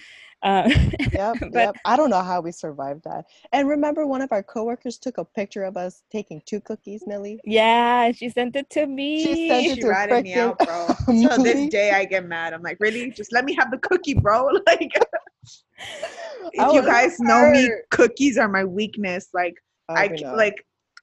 [0.44, 0.70] Uh,
[1.14, 1.76] Yep, But- yep.
[1.86, 3.26] I don't know how we survived that.
[3.54, 7.40] And remember, one of our coworkers took a picture of us taking two cookies, Millie.
[7.46, 9.24] yeah, she sent it to me.
[9.24, 10.88] She sent it she to ratted me frickin' out, bro.
[11.08, 11.44] Till Millie.
[11.44, 12.54] this day, I get mad.
[12.54, 13.12] I'm like, really?
[13.12, 14.50] Just let me have the cookie, bro.
[14.68, 14.92] Like,
[16.60, 19.30] I if you was guys know me, cookies are my weakness.
[19.34, 19.56] Like,
[19.90, 20.34] I we c- know.
[20.36, 20.56] like,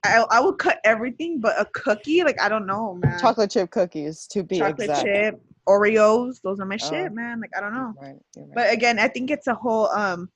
[0.05, 3.19] I I will cut everything, but a cookie, like, I don't know, man.
[3.21, 5.03] chocolate chip cookies to be chocolate exact.
[5.03, 6.89] chip, Oreos, those are my Oh.
[6.91, 7.41] shit, man.
[7.41, 7.95] Like, I don't know.
[8.01, 8.55] Right, you're right.
[8.55, 10.29] But again, I think it's a whole um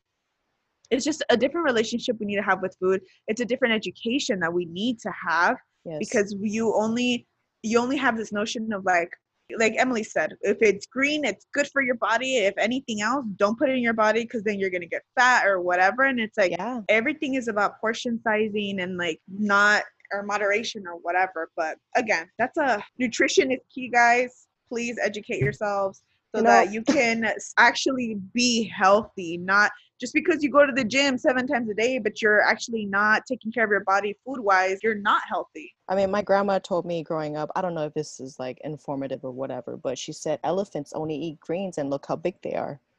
[0.90, 3.00] it's just a different relationship we need to have with food.
[3.26, 5.98] It's a different education that we need to have yes.
[5.98, 7.26] because you only
[7.62, 9.10] you only have this notion of like
[9.58, 12.38] like Emily said, if it's green, it's good for your body.
[12.38, 15.46] If anything else, don't put it in your body because then you're gonna get fat
[15.46, 16.04] or whatever.
[16.04, 20.94] And it's like yeah, everything is about portion sizing and like not or moderation or
[20.94, 21.50] whatever.
[21.56, 24.46] But again, that's a nutrition is key, guys.
[24.68, 26.02] Please educate yourselves
[26.34, 30.72] so You know- that you can actually be healthy, not just because you go to
[30.72, 34.14] the gym seven times a day, but you're actually not taking care of your body
[34.24, 35.74] food wise, you're not healthy.
[35.88, 37.50] I mean, my grandma told me growing up.
[37.56, 41.14] I don't know if this is like informative or whatever, but she said elephants only
[41.16, 42.80] eat greens, and look how big they are.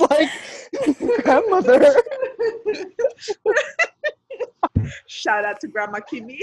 [0.00, 0.30] Like
[1.24, 1.92] grandmother.
[5.08, 6.40] Shout out to Grandma Kimmy.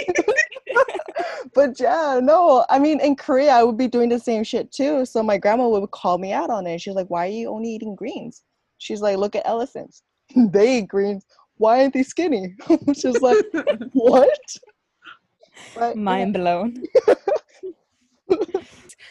[1.53, 5.05] but yeah, no, I mean, in Korea, I would be doing the same shit too.
[5.05, 6.81] So my grandma would call me out on it.
[6.81, 8.43] She's like, "Why are you only eating greens?"
[8.77, 10.03] She's like, "Look at elephants.
[10.35, 11.25] they eat greens.
[11.57, 12.55] why aren't they skinny?
[12.95, 13.45] She's like,
[13.93, 14.39] what?
[15.73, 16.83] But, Mind blown.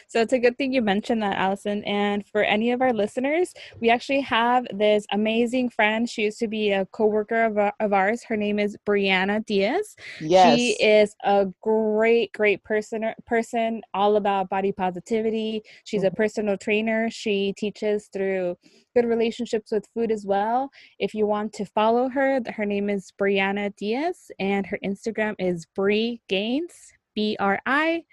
[0.07, 1.83] So it's a good thing you mentioned that, Allison.
[1.83, 6.09] And for any of our listeners, we actually have this amazing friend.
[6.09, 8.23] She used to be a coworker of, uh, of ours.
[8.23, 9.95] Her name is Brianna Diaz.
[10.21, 10.57] yes.
[10.57, 13.03] She is a great, great person.
[13.25, 15.63] Person all about body positivity.
[15.83, 17.09] She's a personal trainer.
[17.09, 18.57] She teaches through
[18.95, 20.69] good relationships with food as well.
[20.99, 25.65] If you want to follow her, her name is Brianna Diaz, and her Instagram is
[25.75, 26.93] Bri Gaines.
[27.15, 28.03] B R I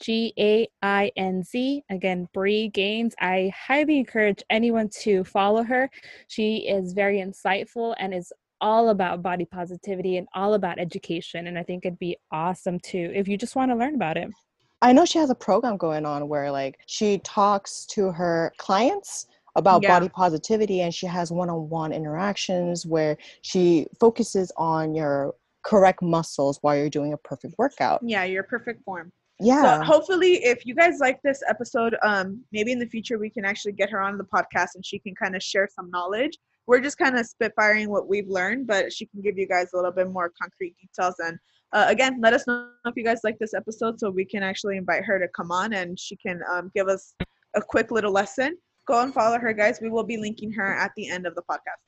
[0.00, 1.82] G A I N Z.
[1.90, 3.12] Again, Bri Gainz.
[3.20, 5.90] I highly encourage anyone to follow her.
[6.28, 11.46] She is very insightful and is all about body positivity and all about education.
[11.46, 14.28] And I think it'd be awesome too if you just want to learn about it.
[14.82, 19.26] I know she has a program going on where like she talks to her clients
[19.56, 19.98] about Yeah.
[19.98, 25.34] body positivity and she has one-on-one interactions where she focuses on your
[25.64, 28.00] correct muscles while you're doing a perfect workout.
[28.04, 29.12] yeah, your perfect form.
[29.40, 29.78] Yeah.
[29.78, 33.44] So hopefully, if you guys like this episode, um, maybe in the future we can
[33.44, 36.36] actually get her on the podcast and she can kind of share some knowledge.
[36.66, 39.76] We're just kind of spitfiring what we've learned, but she can give you guys a
[39.76, 41.14] little bit more concrete details.
[41.18, 41.38] And
[41.72, 44.76] uh, again, let us know if you guys like this episode so we can actually
[44.76, 47.14] invite her to come on and she can um, give us
[47.54, 48.56] a quick little lesson.
[48.86, 49.80] Go and follow her, guys.
[49.80, 51.87] We will be linking her at the end of the podcast.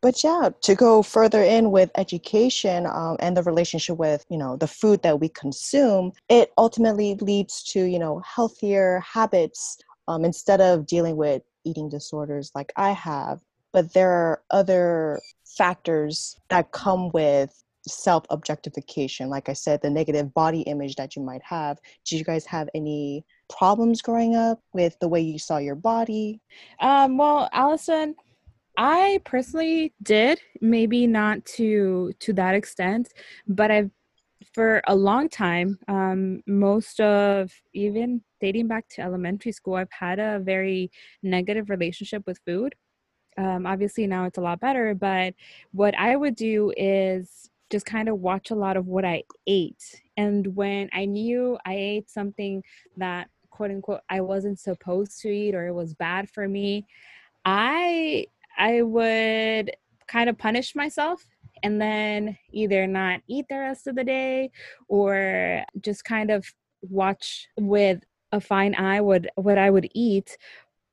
[0.00, 4.56] But yeah to go further in with education um, and the relationship with you know
[4.56, 10.60] the food that we consume it ultimately leads to you know healthier habits um, instead
[10.60, 13.40] of dealing with eating disorders like i have.
[13.72, 15.20] But there are other
[15.56, 21.22] factors that come with self objectification like i said the negative body image that you
[21.22, 21.78] might have.
[22.04, 26.40] Did you guys have any problems growing up with the way you saw your body?
[26.80, 28.14] Um, well, Allison,
[28.80, 33.12] I personally did, maybe not to to that extent,
[33.46, 33.90] but I've
[34.54, 40.18] for a long time, um, most of even dating back to elementary school, I've had
[40.18, 40.90] a very
[41.22, 42.74] negative relationship with food.
[43.38, 45.34] Um, obviously now it's a lot better, but
[45.72, 50.02] what I would do is just kind of watch a lot of what I ate.
[50.16, 52.62] And when I knew I ate something
[52.98, 56.86] that quote unquote I wasn't supposed to eat or it was bad for me,
[57.44, 58.26] I
[58.60, 59.72] I would
[60.06, 61.24] kind of punish myself
[61.62, 64.50] and then either not eat the rest of the day
[64.88, 66.46] or just kind of
[66.82, 68.00] watch with
[68.32, 70.36] a fine eye what what I would eat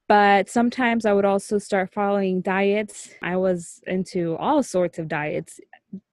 [0.08, 3.10] but sometimes I would also start following diets.
[3.22, 5.60] I was into all sorts of diets.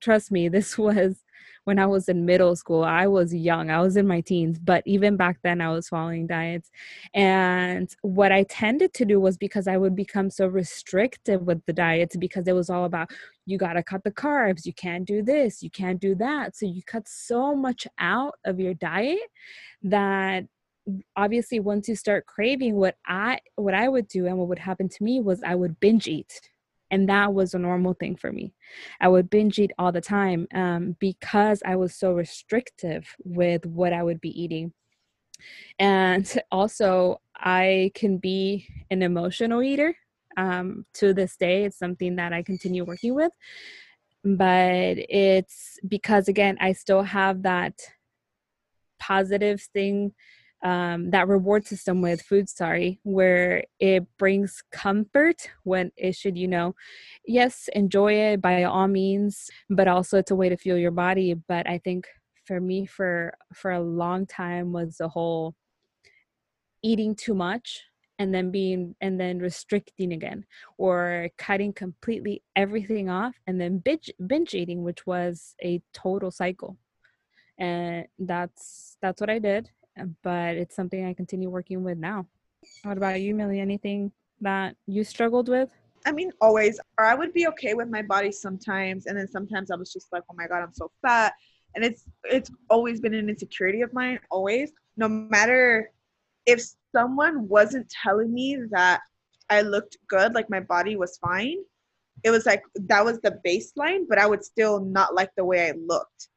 [0.01, 1.24] Trust me, this was
[1.65, 2.85] when I was in middle school.
[2.85, 6.27] I was young, I was in my teens, but even back then I was following
[6.27, 6.71] diets.
[7.15, 11.73] And what I tended to do was because I would become so restrictive with the
[11.73, 13.11] diets because it was all about
[13.47, 16.57] you got to cut the carbs, you can't do this, you can't do that.
[16.57, 19.21] So you cut so much out of your diet
[19.83, 20.45] that
[21.17, 24.87] obviously once you start craving what i what i would do and what would happen
[24.87, 26.43] to me was i would binge eat
[26.95, 28.55] and that was a normal thing for me.
[29.01, 33.93] I would binge eat all the time um, because i was so restrictive with what
[33.93, 34.73] i would be eating.
[35.81, 39.97] And also i can be an emotional eater
[40.37, 41.65] um, to this day.
[41.65, 43.33] It's something that i continue working with.
[44.25, 44.95] But
[45.27, 47.75] it's because again i still have that
[49.01, 50.15] positive thing
[50.65, 56.49] um, that reward system with food sorry where it brings comfort when it should you
[56.49, 56.75] know
[57.27, 61.35] yes enjoy it by all means but also it's a way to fuel your body.
[61.35, 62.09] But i think
[62.47, 65.55] for me for for a long time was the whole
[66.83, 67.83] eating too much
[68.19, 70.45] and then being and then restricting again
[70.79, 76.77] or cutting completely everything off and then binge, binge eating which was a total cycle.
[77.59, 79.71] And that's that's what i did
[80.23, 82.27] but it's something i continue working with now
[82.83, 85.71] what about you millie anything that you struggled with
[86.07, 86.79] I mean, always.
[86.99, 90.13] Or I would be okay with my body sometimes, and then sometimes I was just
[90.13, 91.33] like, "Oh my god, I'm so fat,"
[91.75, 94.21] and it's it's always been an insecurity of mine.
[94.31, 95.91] Always, no matter
[96.47, 96.63] if
[96.95, 99.01] someone wasn't telling me that
[99.51, 101.57] I looked good, like my body was fine,
[102.23, 105.69] it was like that was the baseline, but I would still not like the way
[105.69, 106.29] I looked.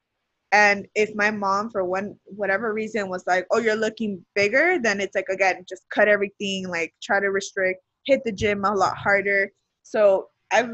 [0.52, 5.02] And if my mom, for one whatever reason, was like, "Oh, you're looking bigger," then
[5.02, 8.98] it's like again, just cut everything, like try to restrict, hit the gym a lot
[8.98, 9.52] harder.
[9.84, 10.72] So I've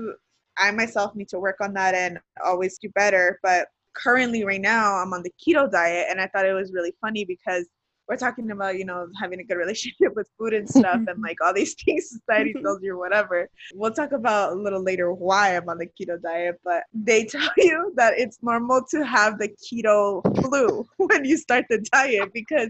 [0.58, 3.40] I myself need to work on that and always do better.
[3.44, 6.94] But currently, right now, I'm on the keto diet, and I thought it was really
[7.02, 7.68] funny because
[8.08, 11.38] we're talking about you know having a good relationship with food and stuff and like
[11.42, 13.50] all these things society tells you or whatever.
[13.74, 17.50] We'll talk about a little later why i'm on the keto diet but they tell
[17.58, 22.70] you that it's normal to have the keto flu when you start the diet because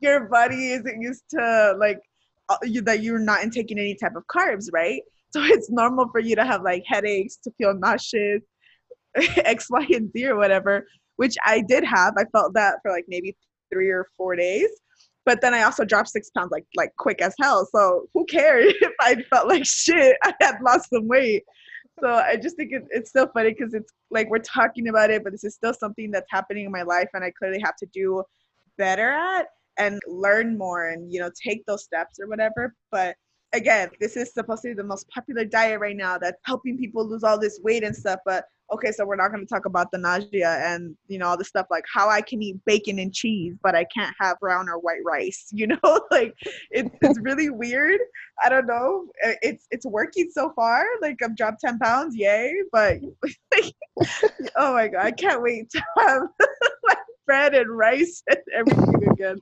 [0.00, 2.00] your body isn't used to like
[2.50, 5.02] uh, you, that you're not taking any type of carbs right?
[5.30, 8.42] So it's normal for you to have like headaches to feel nauseous
[9.16, 12.14] x y and z or whatever which i did have.
[12.18, 13.36] I felt that for like maybe
[13.74, 14.68] three or four days.
[15.26, 17.66] But then I also dropped six pounds like like quick as hell.
[17.74, 20.16] So who cared if I felt like shit?
[20.24, 21.42] I had lost some weight.
[22.00, 25.22] So I just think it, it's still funny because it's like we're talking about it,
[25.24, 27.86] but this is still something that's happening in my life, and I clearly have to
[27.92, 28.22] do
[28.78, 29.46] better at
[29.78, 32.74] and learn more, and you know take those steps or whatever.
[32.90, 33.16] But
[33.54, 37.08] again, this is supposed to be the most popular diet right now that's helping people
[37.08, 38.18] lose all this weight and stuff.
[38.26, 41.36] But okay, so we're not going to talk about the nausea and you know all
[41.36, 44.68] the stuff like how I can eat bacon and cheese, but I can't have brown
[44.68, 45.48] or white rice.
[45.54, 46.34] You know, like
[46.72, 48.00] it's it's really weird.
[48.44, 49.06] I don't know.
[49.40, 50.84] It's it's working so far.
[51.00, 52.52] Like I've dropped ten pounds, yay!
[52.72, 52.98] But
[53.52, 53.72] like,
[54.56, 56.22] oh my god, I can't wait to have
[56.88, 59.40] like bread and rice and everything again.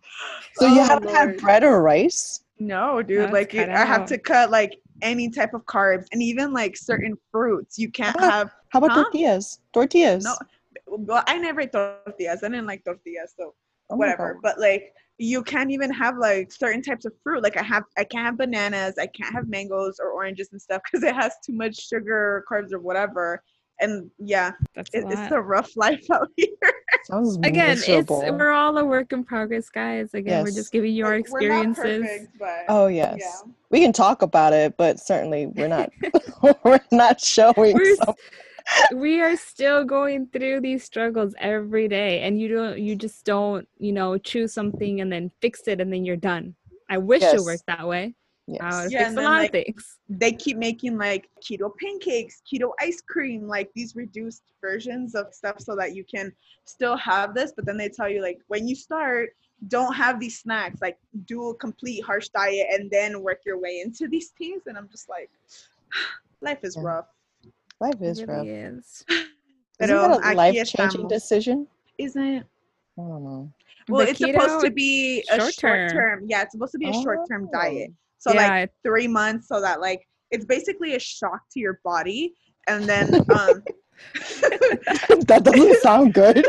[0.54, 1.16] So oh, you haven't Lord.
[1.16, 2.44] had bread or rice?
[2.62, 3.32] No, dude.
[3.32, 7.78] Like I have to cut like any type of carbs and even like certain fruits.
[7.78, 8.50] You can't how have.
[8.68, 9.04] How about huh?
[9.04, 9.58] tortillas?
[9.72, 10.24] Tortillas.
[10.24, 10.36] No,
[10.86, 12.44] well, I never ate tortillas.
[12.44, 13.54] I didn't like tortillas, so
[13.90, 14.38] oh whatever.
[14.42, 17.42] But like, you can't even have like certain types of fruit.
[17.42, 18.94] Like I have, I can't have bananas.
[18.98, 22.44] I can't have mangoes or oranges and stuff because it has too much sugar, or
[22.50, 23.42] carbs, or whatever.
[23.80, 26.48] And yeah, it, it's a rough life out here.
[27.05, 28.22] Sounds Again, miserable.
[28.22, 30.14] it's we're all a work in progress, guys.
[30.14, 30.44] Again, yes.
[30.44, 32.03] we're just giving you our experiences.
[32.03, 33.53] Perfect, but, oh yes, yeah.
[33.70, 35.90] we can talk about it, but certainly we're not.
[36.64, 37.74] we're not showing.
[37.74, 37.96] We're,
[38.94, 42.78] we are still going through these struggles every day, and you don't.
[42.78, 43.68] You just don't.
[43.78, 46.55] You know, choose something and then fix it, and then you're done.
[46.88, 47.34] I wish yes.
[47.34, 48.14] it worked that way.
[48.49, 48.88] Yes.
[48.90, 49.99] yeah, fix a lot like, of things.
[50.09, 55.61] They keep making like keto pancakes, keto ice cream, like these reduced versions of stuff
[55.61, 56.32] so that you can
[56.64, 57.53] still have this.
[57.55, 59.30] But then they tell you like when you start,
[59.68, 60.82] don't have these snacks.
[60.82, 64.62] Like do a complete harsh diet and then work your way into these things.
[64.66, 65.30] And I'm just like,
[66.40, 66.82] life is yeah.
[66.84, 67.07] rough.
[67.80, 68.45] Life is it rough.
[68.45, 69.05] Really is.
[69.80, 71.66] Isn't that a life changing decision?
[71.99, 72.45] Isn't it?
[72.99, 73.53] I don't know.
[73.88, 75.90] Well, the it's supposed to be a short term.
[75.90, 76.24] term.
[76.26, 77.03] Yeah, it's supposed to be a oh.
[77.03, 77.90] short term diet.
[78.22, 78.48] So yeah.
[78.48, 82.34] like three months, so that like it's basically a shock to your body,
[82.68, 83.64] and then um,
[85.26, 86.36] that doesn't sound good.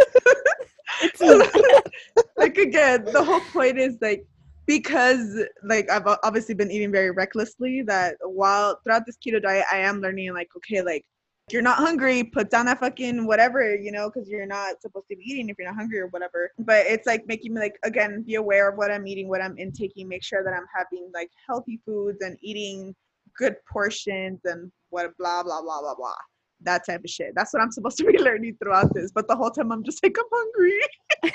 [2.38, 4.24] like again, the whole point is like
[4.67, 7.82] because like I've obviously been eating very recklessly.
[7.82, 11.03] That while throughout this keto diet, I am learning like okay, like
[11.52, 15.18] you're not hungry, put down that fucking whatever, you know, because you're not supposed to
[15.18, 16.52] be eating if you're not hungry or whatever.
[16.60, 19.58] But it's like making me like again be aware of what I'm eating, what I'm
[19.58, 22.96] intaking, make sure that I'm having like healthy foods and eating
[23.38, 26.16] good portions and what blah blah blah blah blah.
[26.62, 27.34] That type of shit.
[27.36, 29.12] That's what I'm supposed to be learning throughout this.
[29.12, 30.80] But the whole time I'm just like I'm hungry.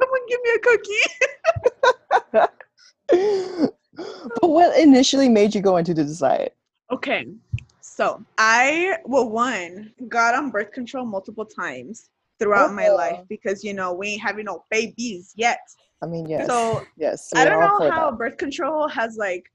[0.00, 1.02] Someone give me a cookie.
[4.40, 6.56] but what initially made you go into the diet?
[6.90, 7.26] Okay,
[7.98, 12.72] so I, well, one, got on birth control multiple times throughout oh.
[12.72, 15.58] my life because, you know, we ain't having no babies yet.
[16.00, 16.46] I mean, yes.
[16.46, 17.28] So, yes.
[17.34, 18.16] I don't know how that.
[18.16, 19.50] birth control has, like,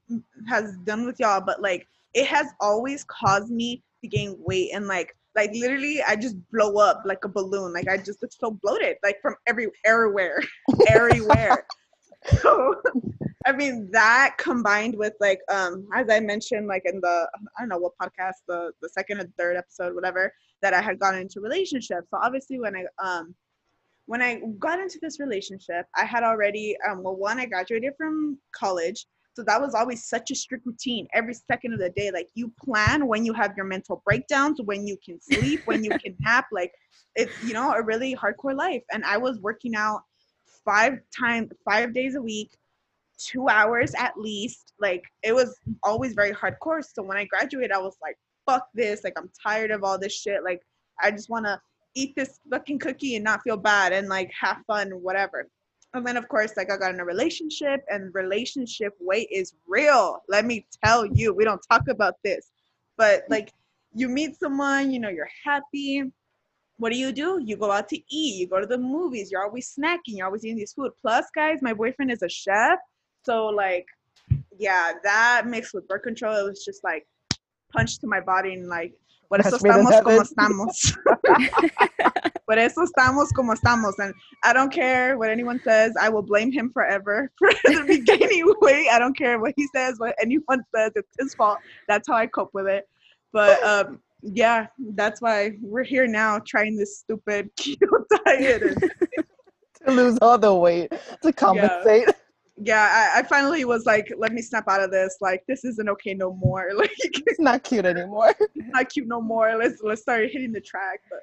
[0.46, 4.86] has done with y'all, but, like, it has always caused me to gain weight and,
[4.86, 8.52] like, like literally i just blow up like a balloon like i just look so
[8.62, 10.40] bloated like from every everywhere
[10.88, 11.66] everywhere
[12.40, 12.80] so
[13.46, 17.68] I mean that combined with like um as I mentioned like in the I don't
[17.68, 20.32] know what podcast the the second or third episode whatever
[20.62, 22.08] that I had gotten into relationships.
[22.10, 23.34] So obviously when I um
[24.06, 28.38] when I got into this relationship, I had already um well one I graduated from
[28.52, 29.06] college.
[29.34, 32.10] So that was always such a strict routine every second of the day.
[32.12, 35.90] Like you plan when you have your mental breakdowns, when you can sleep, when you
[35.90, 36.46] can nap.
[36.50, 36.72] Like
[37.14, 38.82] it's you know a really hardcore life.
[38.92, 40.02] And I was working out
[40.64, 42.56] five times five days a week
[43.18, 44.72] two hours at least.
[44.80, 46.82] Like it was always very hardcore.
[46.84, 49.04] So when I graduated, I was like, fuck this.
[49.04, 50.44] Like I'm tired of all this shit.
[50.44, 50.60] Like
[51.00, 51.60] I just want to
[51.94, 55.48] eat this fucking cookie and not feel bad and like have fun, whatever.
[55.94, 60.18] And then of course, like I got in a relationship and relationship weight is real.
[60.28, 62.50] Let me tell you, we don't talk about this,
[62.96, 63.52] but like
[63.94, 66.02] you meet someone, you know, you're happy.
[66.78, 67.40] What do you do?
[67.44, 70.44] You go out to eat, you go to the movies, you're always snacking, you're always
[70.44, 70.90] eating this food.
[71.00, 72.80] Plus, guys, my boyfriend is a chef.
[73.24, 73.86] So like,
[74.58, 77.06] yeah, that mixed with birth control, it was just like
[77.72, 78.94] punch to my body and like,
[79.28, 80.96] por eso estamos como estamos.
[82.46, 83.94] Por eso estamos como estamos.
[83.98, 85.94] And I don't care what anyone says.
[86.00, 88.88] I will blame him forever for the beginning weight.
[88.90, 90.92] I don't care what he says, what anyone says.
[90.94, 91.58] It's his fault.
[91.88, 92.86] That's how I cope with it.
[93.32, 98.62] But um, yeah, that's why we're here now trying this stupid keto diet.
[98.62, 98.92] And
[99.86, 102.04] to lose all the weight to compensate.
[102.06, 102.12] yeah,
[102.66, 105.16] I, I finally was like, let me snap out of this.
[105.20, 106.70] Like, this isn't okay no more.
[106.76, 108.34] Like, It's not cute anymore.
[108.38, 109.56] it's not cute no more.
[109.56, 111.00] Let's let's start hitting the track.
[111.10, 111.20] But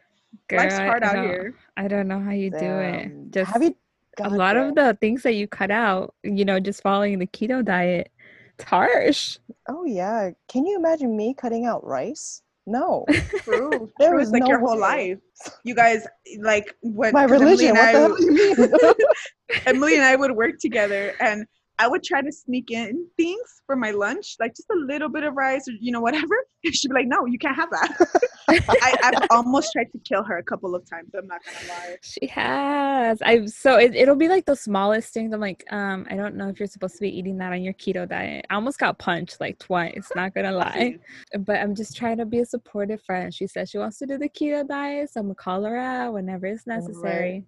[0.49, 1.55] Girl, life's I- hard I out don't- here.
[1.77, 3.31] I don't know how you do it.
[3.31, 3.75] Just Have you?
[4.19, 7.63] a lot of the things that you cut out, you know, just following the keto
[7.63, 8.11] diet.
[8.55, 9.37] It's harsh.
[9.69, 10.31] Oh yeah.
[10.49, 12.41] Can you imagine me cutting out rice?
[12.67, 13.05] No.
[13.43, 13.89] True.
[13.99, 14.19] There True.
[14.19, 15.17] is like your whole life.
[15.63, 16.07] You guys
[16.39, 17.77] like when My 'cause Emily religion.
[17.77, 18.93] and What the I- hell you mean?
[19.65, 21.45] Emily and I would work together and
[21.81, 25.23] I would try to sneak in things for my lunch, like just a little bit
[25.23, 26.35] of rice or you know whatever.
[26.63, 28.07] And she'd be like, "No, you can't have that."
[28.47, 31.09] I, I've almost tried to kill her a couple of times.
[31.17, 31.95] I'm not gonna lie.
[32.03, 33.19] She has.
[33.25, 35.33] I'm so it, it'll be like the smallest things.
[35.33, 37.73] I'm like, um, I don't know if you're supposed to be eating that on your
[37.73, 38.45] keto diet.
[38.51, 40.07] I almost got punched like twice.
[40.15, 40.99] Not gonna lie,
[41.39, 43.33] but I'm just trying to be a supportive friend.
[43.33, 46.13] She says she wants to do the keto diet, so I'm gonna call her out
[46.13, 47.43] whenever it's necessary.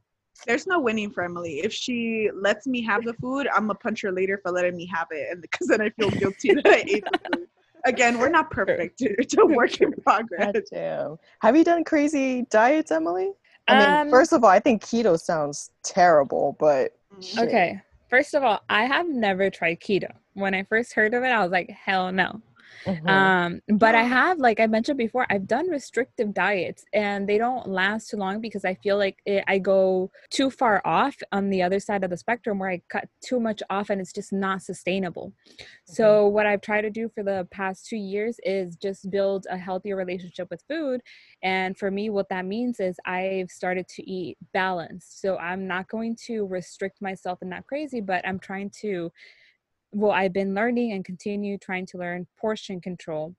[0.45, 1.59] There's no winning for Emily.
[1.59, 4.85] If she lets me have the food, I'm gonna punch her later for letting me
[4.93, 7.47] have it, and because then I feel guilty that I ate the food.
[7.85, 9.01] Again, we're not perfect.
[9.01, 10.53] It's a work in progress.
[10.53, 11.17] God damn.
[11.41, 13.31] Have you done crazy diets, Emily?
[13.67, 17.47] I mean, Um, first of all, I think keto sounds terrible, but shit.
[17.47, 17.81] Okay.
[18.09, 20.11] First of all, I have never tried keto.
[20.33, 22.41] When I first heard of it, I was like, hell no.
[22.85, 23.33] Mhm.
[23.33, 27.67] Um, but I have, like I mentioned before, I've done restrictive diets and they don't
[27.67, 31.61] last too long because I feel like it, I go too far off on the
[31.61, 34.61] other side of the spectrum where I cut too much off and it's just not
[34.61, 35.33] sustainable.
[35.85, 39.57] So, what I've tried to do for the past two years is just build a
[39.57, 41.01] healthier relationship with food.
[41.41, 45.21] And for me, what that means is I've started to eat balanced.
[45.21, 49.11] So, I'm not going to restrict myself and not crazy, but I'm trying to
[49.93, 53.35] well i've been learning and continue trying to learn portion control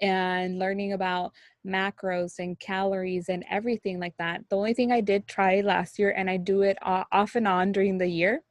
[0.00, 1.32] and learning about
[1.66, 4.42] macros and calories and everything like that.
[4.48, 7.72] The only thing i did try last year and i do it off and on
[7.72, 8.42] during the year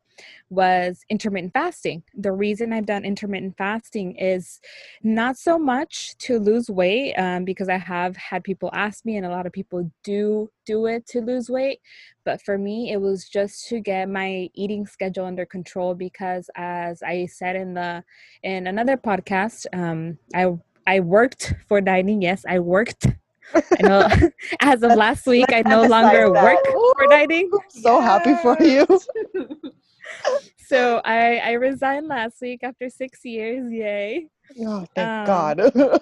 [0.49, 2.03] was intermittent fasting.
[2.18, 4.59] The reason i've done intermittent fasting is
[5.03, 9.26] not so much to lose weight um, because i have had people ask me and
[9.26, 11.80] a lot of people do do it to lose weight
[12.26, 17.01] but for me it was just to get my eating schedule under control because as
[17.03, 18.03] i said in the
[18.43, 20.47] in another podcast um i
[20.86, 22.22] i worked for dining.
[22.22, 23.07] Yes i worked.
[23.55, 24.07] I know
[24.61, 26.43] as of last week i no longer emphasize that.
[26.43, 26.59] work
[26.97, 28.86] for Ooh, dining So happy for you.
[30.57, 34.27] so i i resigned last week after six years yay.
[34.61, 35.99] Oh, thank Um, God.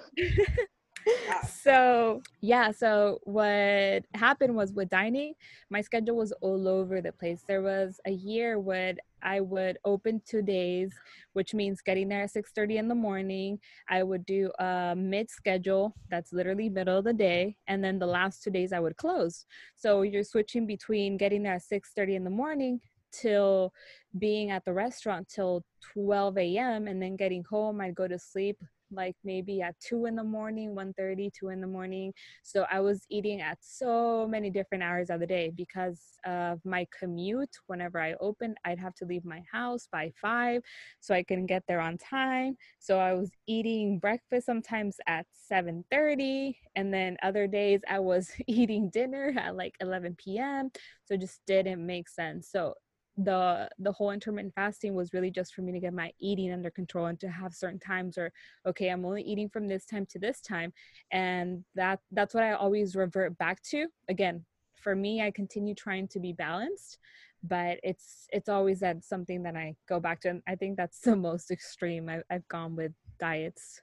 [1.48, 5.34] so yeah so what happened was with dining
[5.70, 7.42] my schedule was all over the place.
[7.46, 10.92] There was a year when i would open two days
[11.32, 13.58] which means getting there at 6.30 in the morning.
[13.88, 18.06] I would do a mid schedule that's literally middle of the day and then the
[18.06, 19.46] last two days i would close.
[19.76, 22.80] So you're switching between getting there at 6.30 in the morning
[23.20, 23.72] till
[24.18, 25.62] being at the restaurant till
[25.94, 28.56] 12 a.m and then getting home i'd go to sleep
[28.90, 32.12] like maybe at 2 in the morning 1.30 2 in the morning.
[32.42, 36.86] So i was eating at so many different hours of the day because of my
[36.98, 37.56] commute.
[37.66, 40.62] Whenever i opened i'd have to leave my house by 5
[41.00, 42.56] so i can get there on time.
[42.78, 48.90] So i was eating breakfast sometimes at 7.30 and then other days i was eating
[48.90, 50.70] dinner at like 11 p.m
[51.04, 52.48] so it just didn't make sense.
[52.50, 52.74] So
[53.16, 56.70] the the whole intermittent fasting was really just for me to get my eating under
[56.70, 58.30] control and to have certain times or
[58.66, 60.72] okay i'm only eating from this time to this time.
[61.12, 63.86] And that that's what i always revert back to.
[64.08, 64.44] Again
[64.82, 66.98] for me i continue trying to be balanced
[67.42, 70.28] but it's it's always that something that i go back to.
[70.28, 73.80] And i think that's the most extreme i've, I've gone with diets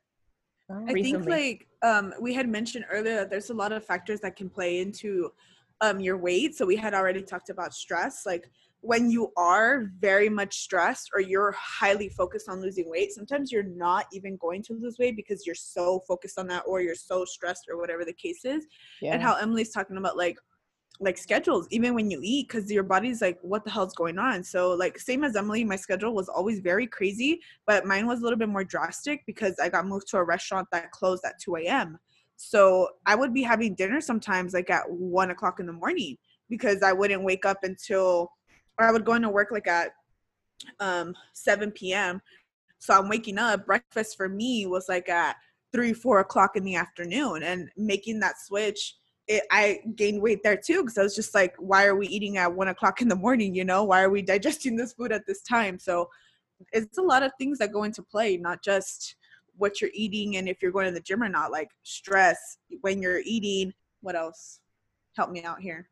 [0.70, 4.22] Oh, I think like um, we had mentioned earlier that there's a lot of factors
[4.22, 5.32] that can play into
[5.82, 6.56] um, your weight.
[6.56, 8.26] So we had already talked about stress.
[8.26, 8.50] Like
[8.84, 13.64] when you are very much stressed or you're highly focused on losing weight, sometimes you're
[13.64, 17.24] not even going to lose weight because you're so focused on that or you're so
[17.24, 18.68] stressed or whatever the case is.
[19.02, 19.14] yeah.
[19.14, 20.38] And how Emily's talking about like
[21.00, 24.44] like schedules even when you eat because your body's like what the hell's going on
[24.44, 28.22] so like same as emily my schedule was always very crazy but mine was a
[28.22, 31.56] little bit more drastic because i got moved to a restaurant that closed at 2
[31.56, 31.98] a.m
[32.36, 36.16] so i would be having dinner sometimes like at 1 o'clock in the morning
[36.48, 38.30] because i wouldn't wake up until
[38.78, 39.91] or i would go into work like at
[40.80, 42.21] um 7 p.m
[42.80, 45.36] so i'm waking up breakfast for me was like at
[45.71, 48.95] 3 4 o'clock in the afternoon and making that switch
[49.28, 52.38] it, I gained weight there too because I was just like, why are we eating
[52.38, 53.55] at one o'clock in the morning?
[53.55, 55.80] You know, why are we digesting this food at this time?
[55.80, 56.09] So
[56.71, 59.15] it's a lot of things that go into play, not just
[59.57, 63.01] what you're eating and if you're going to the gym or not, like stress when
[63.01, 63.74] you're eating.
[64.01, 64.59] What else?
[65.15, 65.88] Help me out here.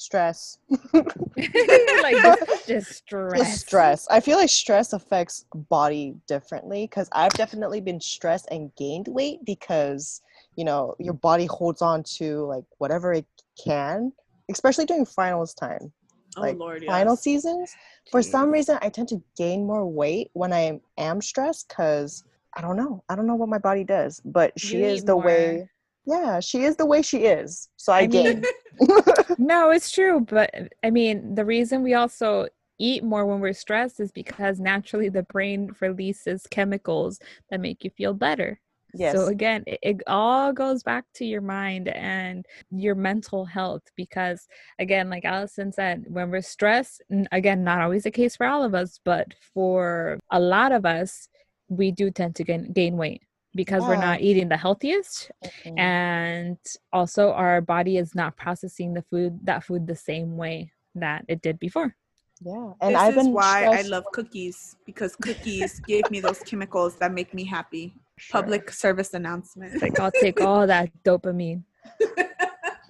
[0.00, 0.56] Stress.
[0.94, 3.38] like just, just stress.
[3.38, 4.08] Just stress.
[4.10, 9.40] I feel like stress affects body differently because I've definitely been stressed and gained weight
[9.44, 10.22] because
[10.56, 13.26] you know your body holds on to like whatever it
[13.62, 14.10] can,
[14.50, 15.92] especially during finals time.
[16.38, 17.22] Oh like Lord, final yes.
[17.22, 17.76] seasons.
[18.10, 22.24] For some reason, I tend to gain more weight when I am stressed because
[22.56, 23.04] I don't know.
[23.10, 25.26] I don't know what my body does, but she You is the more.
[25.26, 25.68] way.
[26.06, 27.68] Yeah, she is the way she is.
[27.76, 28.42] So I, I mean,
[29.38, 30.20] no, it's true.
[30.20, 30.50] But
[30.82, 32.48] I mean, the reason we also
[32.78, 37.20] eat more when we're stressed is because naturally the brain releases chemicals
[37.50, 38.58] that make you feel better.
[38.94, 39.14] yes.
[39.14, 44.48] So again, it, it all goes back to your mind and your mental health because
[44.78, 48.74] again, like Allison said, when we're stressed, again, not always the case for all of
[48.74, 51.28] us, but for a lot of us,
[51.68, 53.22] we do tend to gain, gain weight
[53.54, 55.30] because we're not eating the healthiest
[55.76, 56.56] and
[56.92, 61.42] also our body is not processing the food that food the same way that it
[61.42, 61.94] did before.
[62.40, 66.38] yeah, and this I've is been why I love cookies because cookies gave me those
[66.40, 67.94] chemicals that make me happy.
[68.16, 68.42] Sure.
[68.42, 69.80] Public service announcement.
[69.80, 71.64] Like I'll take all that dopamine.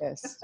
[0.01, 0.39] Yes.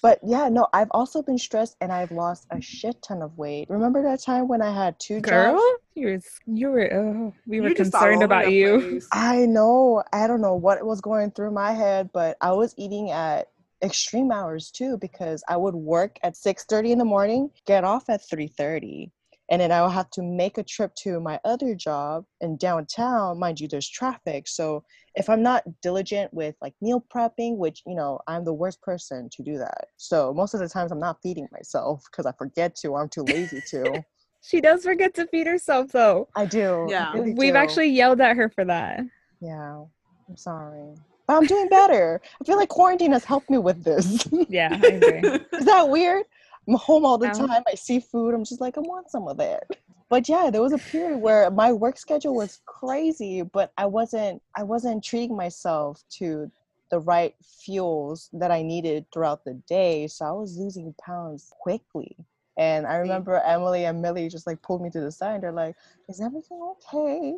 [0.00, 3.68] But yeah, no, I've also been stressed and I've lost a shit ton of weight.
[3.68, 5.62] Remember that time when I had two Girl, jobs?
[5.94, 8.80] you were you were oh, we were You're concerned about you.
[8.80, 9.08] place.
[9.12, 10.02] I know.
[10.12, 13.48] I don't know what was going through my head, but I was eating at
[13.82, 18.22] extreme hours too because I would work at 6:30 in the morning, get off at
[18.22, 19.10] 3:30,
[19.50, 23.38] and then I would have to make a trip to my other job in downtown.
[23.38, 24.84] Mind you, there's traffic, so
[25.14, 29.28] if I'm not diligent with like meal prepping, which you know I'm the worst person
[29.32, 29.86] to do that.
[29.96, 33.08] So most of the times I'm not feeding myself because I forget to or I'm
[33.08, 34.02] too lazy to.
[34.40, 36.28] She does forget to feed herself though.
[36.36, 36.86] I do.
[36.86, 37.12] I Yeah.
[37.12, 37.58] really We've do.
[37.58, 39.00] actually yelled at her for that.
[39.40, 39.82] Yeah,
[40.28, 40.94] I'm sorry.
[41.26, 42.20] But I'm doing better.
[42.40, 44.26] I feel like quarantine has helped me with this.
[44.48, 45.28] Yeah, I agree.
[45.58, 46.24] Is that weird?
[46.68, 47.46] I'm home all the No.
[47.46, 47.62] time.
[47.66, 48.34] I see food.
[48.34, 49.64] I'm just like, I want some of that.
[50.10, 54.42] But yeah, there was a period where my work schedule was crazy, but I wasn't
[54.56, 56.50] I wasn't treating myself to
[56.90, 60.06] the right fuels that I needed throughout the day.
[60.06, 62.16] So I was losing pounds quickly.
[62.56, 65.76] And I remember Emily and Millie just like pulled me to the side they're like,
[66.08, 66.60] Is everything
[66.92, 67.34] okay?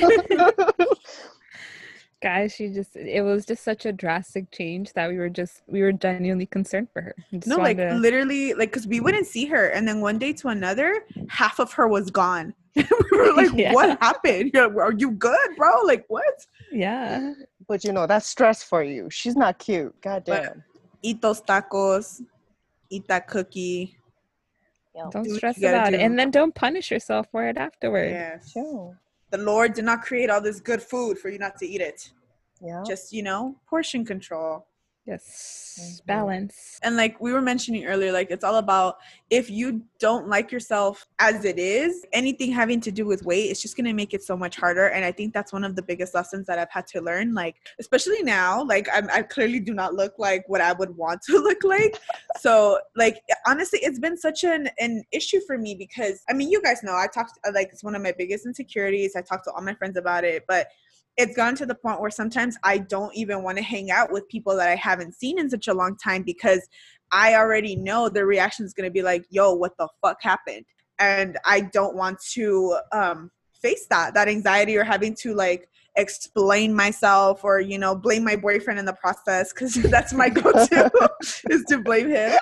[2.22, 5.82] Guys, she just it was just such a drastic change that we were just we
[5.82, 7.14] were genuinely concerned for her.
[7.46, 10.48] No, like to- literally, like because we wouldn't see her, and then one day to
[10.48, 12.54] another, half of her was gone.
[12.76, 13.72] we were like, Yeah.
[13.74, 14.52] "What happened?
[14.54, 15.82] You're like, Are you good, bro?
[15.84, 16.46] Like what?
[16.70, 17.34] yeah.
[17.68, 19.10] but you know, that's stress for you.
[19.10, 19.94] She's not cute.
[20.00, 20.64] God But- damn.
[21.04, 22.22] Eat those tacos,
[22.88, 23.96] eat that cookie."
[25.10, 26.00] Don't do stress you gotta about it.
[26.00, 28.12] And then don't punish yourself for it afterwards.
[28.12, 28.52] Yes.
[28.52, 28.96] Sure.
[29.32, 32.12] The Lord did not create all this good food for you not to eat it.
[32.60, 32.82] Yeah.
[32.86, 34.66] Just you know, portion control.
[35.04, 35.58] Yes.
[35.80, 36.06] Mhm.
[36.06, 36.78] Balance.
[36.82, 38.98] and like we were mentioning earlier like it's all about
[39.30, 43.62] if you don't like yourself as it is anything having to do with weight it's
[43.62, 45.82] just going to make it so much harder and i think that's one of the
[45.82, 49.72] biggest lessons that i've had to learn like especially now like I'm, i clearly do
[49.72, 51.98] not look like what i would want to look like
[52.38, 56.60] so like honestly it's been such an an issue for me because i mean you
[56.60, 59.62] guys know i talked like it's one of my biggest insecurities i talk to all
[59.62, 60.66] my friends about it but
[61.16, 64.28] it's gotten to the point where sometimes I don't even want to hang out with
[64.28, 66.66] people that I haven't seen in such a long time because
[67.10, 70.64] I already know their reaction is going to be like, yo, what the fuck happened?
[70.98, 76.74] And I don't want to um, face that, that anxiety or having to like explain
[76.74, 81.08] myself or, you know, blame my boyfriend in the process because that's my go to
[81.50, 82.38] is to blame him.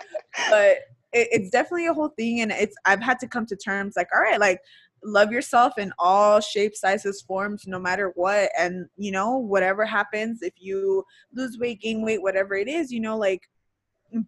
[0.49, 0.79] But
[1.13, 2.41] it, it's definitely a whole thing.
[2.41, 4.61] And it's, I've had to come to terms like, all right, like,
[5.03, 8.51] love yourself in all shapes sizes forms no matter what.
[8.59, 13.01] And you know whatever happens if you lose weight gain weight whatever it is you
[13.01, 13.43] know like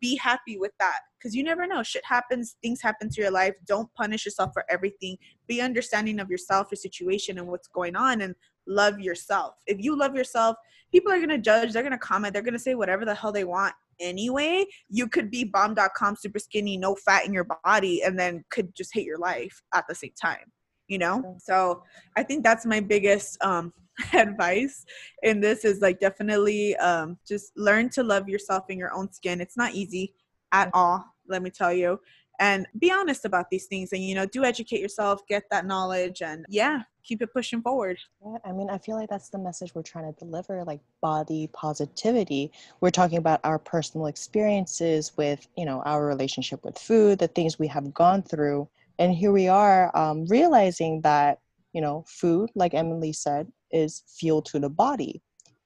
[0.01, 1.01] be happy with that.
[1.18, 1.83] Because you never know.
[1.83, 3.55] Shit happens things happen to your life.
[3.66, 5.16] Don't punish yourself for everything.
[5.49, 8.35] Be understanding of yourself your situation and what's going on and
[8.66, 9.55] love yourself.
[9.66, 10.57] If you love yourself
[10.93, 13.14] people are going to judge they're going to comment they're going to say whatever the
[13.14, 14.64] hell they want anyway.
[14.89, 18.93] You could be bomb.com super skinny no fat in your body and then could just
[18.95, 20.53] hate your life at the same time
[20.89, 21.37] you know?
[21.39, 21.83] So
[22.16, 23.72] i think that's my biggest um
[24.14, 24.87] advice
[25.22, 29.41] in this is like definitely um just learn to love yourself in your own skin.
[29.41, 30.14] It's not easy
[30.53, 31.99] at all let me tell you
[32.41, 36.20] and be honest about these things and you know do educate yourself get that knowledge
[36.20, 37.99] and yeah keep it pushing forward.
[38.24, 41.49] Yeah, I mean, I feel like that's the message we're trying to deliver, like body
[41.53, 42.53] positivity.
[42.80, 47.59] We're talking about our personal experiences with, you know, our relationship with food, the things
[47.59, 48.68] we have gone through.
[48.99, 51.38] And here we are um, realizing that,
[51.72, 55.22] you know, food, like Emily said, is fuel to the body.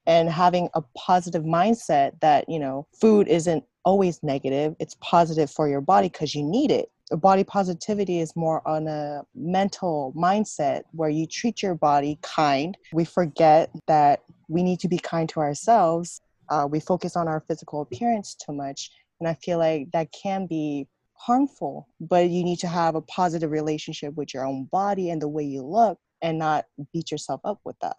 [0.07, 5.69] And having a positive mindset that, you know, food isn't always negative, it's positive for
[5.69, 11.11] your body because you need it body positivity is more on a mental mindset where
[11.11, 12.77] you treat your body kind.
[12.93, 16.21] We forget that we need to be kind to ourselves.
[16.49, 18.91] Uh, we focus on our physical appearance too much.
[19.21, 20.89] And I feel like that can be
[21.19, 25.29] harmful, but you need to have a positive relationship with your own body and the
[25.29, 27.97] way you look and not beat yourself up with that.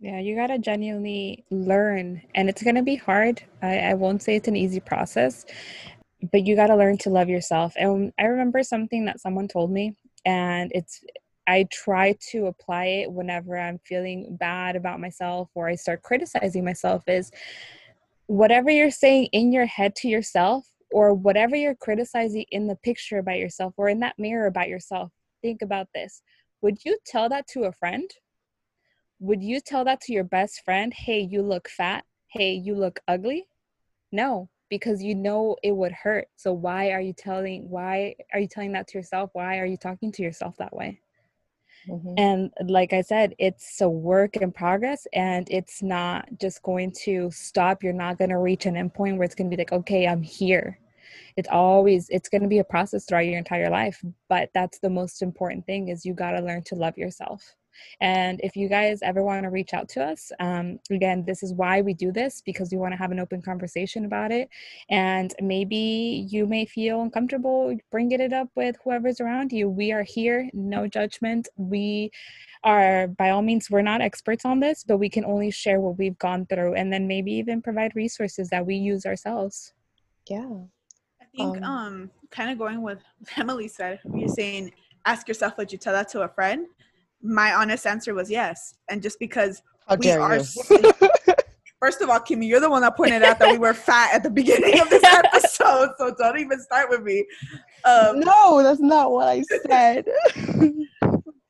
[0.00, 3.42] Yeah, you gotta genuinely learn, and it's gonna be hard.
[3.62, 5.44] I, I won't say it's an easy process,
[6.32, 7.72] but you gotta learn to love yourself.
[7.76, 11.02] And I remember something that someone told me, and it's
[11.48, 16.62] I try to apply it whenever I'm feeling bad about myself or I start criticizing
[16.64, 17.30] myself is
[18.26, 23.18] whatever you're saying in your head to yourself or whatever you're criticizing in the picture
[23.18, 25.10] about yourself or in that mirror about yourself.
[25.42, 26.22] Think about this.
[26.62, 28.10] Would you tell that to a friend?
[29.20, 30.92] Would you tell that to your best friend?
[30.94, 32.04] Hey, you look fat.
[32.28, 33.48] Hey, you look ugly.
[34.12, 36.28] No, because you know it would hurt.
[36.36, 39.30] So why are you telling why are you telling that to yourself?
[39.32, 41.00] Why are you talking to yourself that way?
[41.86, 42.14] Mhm.
[42.16, 47.30] And like I said, it's a work in progress and it's not just going to
[47.30, 47.82] stop.
[47.82, 50.22] You're not going to reach an endpoint where it's going to be like, okay, I'm
[50.22, 50.78] here.
[51.36, 54.02] It's always, it's going to be a process throughout your entire life.
[54.28, 57.54] But that's the most important thing is you got to learn to love yourself.
[58.00, 61.52] And if you guys ever want to reach out to us, um, again, this is
[61.52, 64.48] why we do this because we want to have an open conversation about it.
[64.90, 69.68] And maybe you may feel uncomfortable bringing it up with whoever's around you.
[69.68, 71.48] We are here, no judgment.
[71.56, 72.10] We
[72.64, 75.98] are, by all means, we're not experts on this, but we can only share what
[75.98, 79.72] we've gone through and then maybe even provide resources that we use ourselves.
[80.28, 80.48] Yeah.
[81.20, 84.72] I think Um, um, kind of going with what Emily said, you're saying
[85.06, 86.66] ask yourself would you tell that to a friend?
[87.22, 88.74] My honest answer was yes.
[88.88, 90.40] And just because How we are
[91.80, 94.22] first of all, Kimmy, you're the one that pointed out that we were fat at
[94.22, 97.24] the beginning of this episode, so don't even start with me.
[97.84, 100.06] Um, no, that's not what I said.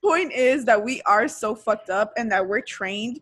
[0.08, 3.20] point is that we are so fucked up and that we're trained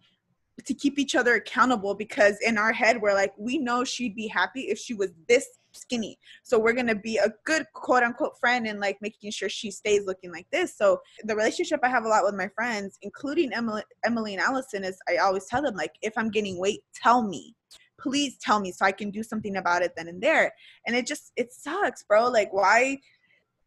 [0.64, 4.26] to keep each other accountable because in our head we're like we know she'd be
[4.26, 5.46] happy if she was this
[5.76, 6.18] skinny.
[6.42, 10.06] So we're gonna be a good quote unquote friend and like making sure she stays
[10.06, 10.76] looking like this.
[10.76, 14.84] So the relationship i have a lot with my friends including emily emily and allison
[14.84, 17.54] is i always tell them like if i'm gaining weight tell me.
[17.98, 20.52] Please tell me so i can do something about it then and there.
[20.86, 22.28] And it just it sucks bro.
[22.28, 22.98] Like why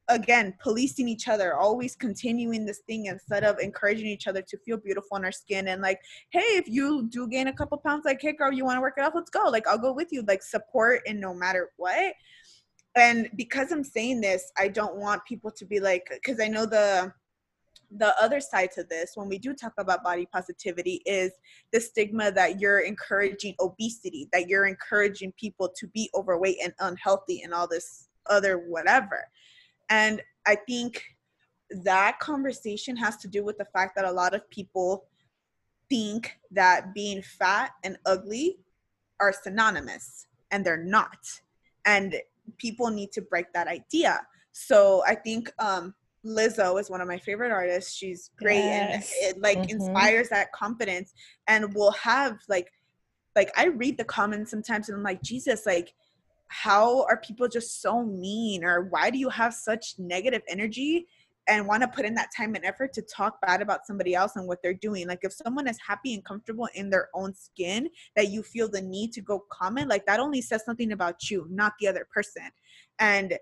[0.10, 4.78] again policing each other always continuing this thing instead of encouraging each other to feel
[4.78, 6.00] beautiful in our skin and like
[6.32, 8.96] hey if you do gain a couple pounds like hey girl you want to work
[8.98, 9.46] it off let's go.
[9.50, 10.24] Like i'll go with you.
[10.28, 12.14] Like support and no matter what.
[12.96, 16.66] And because i'm saying this i don't want people to be like because i know
[16.66, 17.14] the
[17.98, 21.32] the other side to this when we do talk about body positivity is
[21.74, 27.42] the stigma that you're encouraging obesity that you're encouraging people to be overweight and unhealthy
[27.42, 29.26] and all this other whatever
[29.90, 31.04] and I think
[31.84, 35.06] that conversation has to do with the fact that a lot of people
[35.90, 38.60] think that being fat and ugly
[39.20, 41.18] are synonymous, and they're not.
[41.86, 42.16] And
[42.58, 44.22] people need to break that idea.
[44.52, 45.94] So I think um,
[46.26, 47.94] Lizzo is one of my favorite artists.
[47.94, 49.14] She's great Yes.
[49.22, 49.70] and it like Mhm.
[49.70, 51.14] inspires that confidence
[51.48, 52.72] and will have like
[53.36, 55.94] like I read the comments sometimes and I'm like, Jesus, like
[56.50, 61.08] how are people just so mean or why do you have such negative energy
[61.48, 64.36] and want to put in that time and effort to talk bad about somebody else
[64.36, 65.08] and what they're doing?
[65.08, 68.82] Like if someone is happy and comfortable in their own skin that you feel the
[68.82, 72.50] need to go comment like that only says something about you not the other person.
[72.98, 73.38] And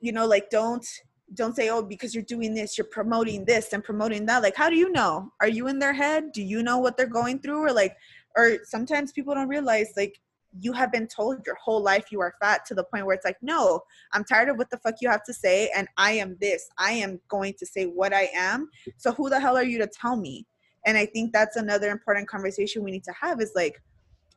[0.00, 0.86] you know like don't
[1.34, 4.42] don't say oh because you're doing this you're promoting this and promoting that.
[4.42, 5.32] Like how do you know?
[5.40, 6.30] Are you in their head?
[6.32, 7.58] Do you know what they're going through?
[7.58, 7.96] Or like
[8.36, 10.20] or sometimes people don't realize like
[10.58, 13.24] you have been told your whole life you are fat to the point where it's
[13.24, 13.80] like no
[14.12, 16.68] i'm tired of what the fuck you have to say and i am this.
[16.78, 18.68] I am going to say what i am.
[18.96, 20.46] So who the hell are you to tell me?
[20.86, 23.80] And i think that's another important conversation we need to have is like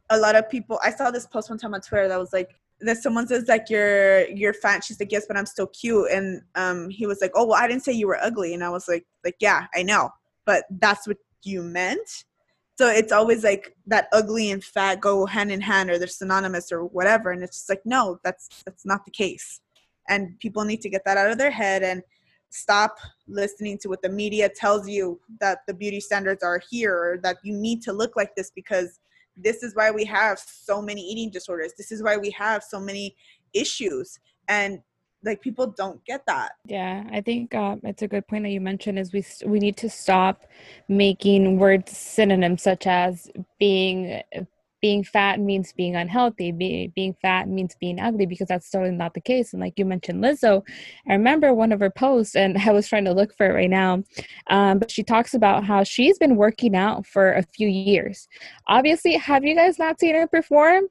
[0.10, 2.50] a lot of people i saw this post one time on twitter that was like
[2.82, 4.84] that someone says like you're you're fat.
[4.84, 6.12] She's like yes but i'm still cute.
[6.12, 8.54] And um he was like oh well i didn't say you were ugly.
[8.54, 10.10] And i was like like yeah i know
[10.46, 12.26] but that's what you meant
[12.78, 16.72] so it's always like that ugly and fat go hand in hand or they're synonymous
[16.72, 19.62] or whatever and it's just like no that's that's not the case.
[20.10, 22.04] And people need to get that out of their head and
[22.50, 22.98] stop
[23.28, 27.38] listening to what the media tells you that the beauty standards are here or that
[27.44, 29.00] you need to look like this because
[29.36, 31.74] this is why we have so many eating disorders.
[31.78, 33.16] This is why we have so many
[33.54, 34.20] issues.
[34.48, 34.80] And
[35.24, 36.54] like people don't get that.
[36.66, 39.78] Yeah i think um, it's a good point that you mentioned is we we need
[39.78, 40.44] to stop
[40.88, 44.22] making words synonyms such as being
[44.82, 49.14] being fat means being unhealthy Be, being fat means being ugly because that's totally not
[49.14, 49.54] the case.
[49.54, 50.62] And like you mentioned lizzo
[51.10, 53.70] i remember one of her posts and i was trying to look for it right
[53.70, 54.04] now
[54.48, 58.28] um, but she talks about how she's been working out for a few years.
[58.68, 60.84] Obviously have you guys not seen her perform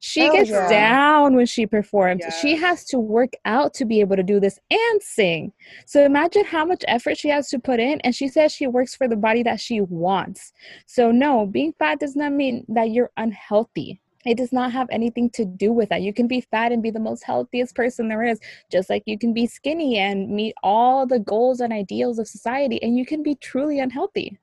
[0.00, 0.68] she Hell gets yeah.
[0.68, 2.22] down when she performs.
[2.22, 2.40] Yes.
[2.40, 5.52] She has to work out to be able to do this and sing.
[5.84, 8.00] So imagine how much effort she has to put in.
[8.00, 10.52] And she says she works for the body that she wants.
[10.86, 14.00] So, no, being fat does not mean that you're unhealthy.
[14.26, 16.02] It does not have anything to do with that.
[16.02, 18.38] You can be fat and be the most healthiest person there is,
[18.70, 22.82] just like you can be skinny and meet all the goals and ideals of society,
[22.82, 24.38] and you can be truly unhealthy.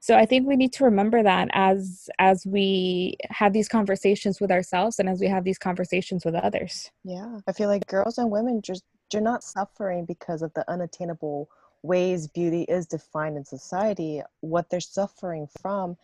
[0.00, 4.50] So I think we need to remember that as as we have these conversations with
[4.50, 6.90] ourselves and as we have these conversations with others.
[7.04, 11.48] Yeah, I feel like girls and women just you're not suffering because of the unattainable
[11.82, 14.22] ways beauty is defined in society.
[14.40, 15.96] What they're suffering from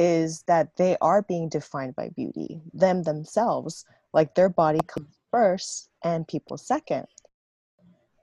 [0.00, 3.84] is that they are being defined by beauty, them themselves,
[4.14, 7.06] like their body comes first and people second.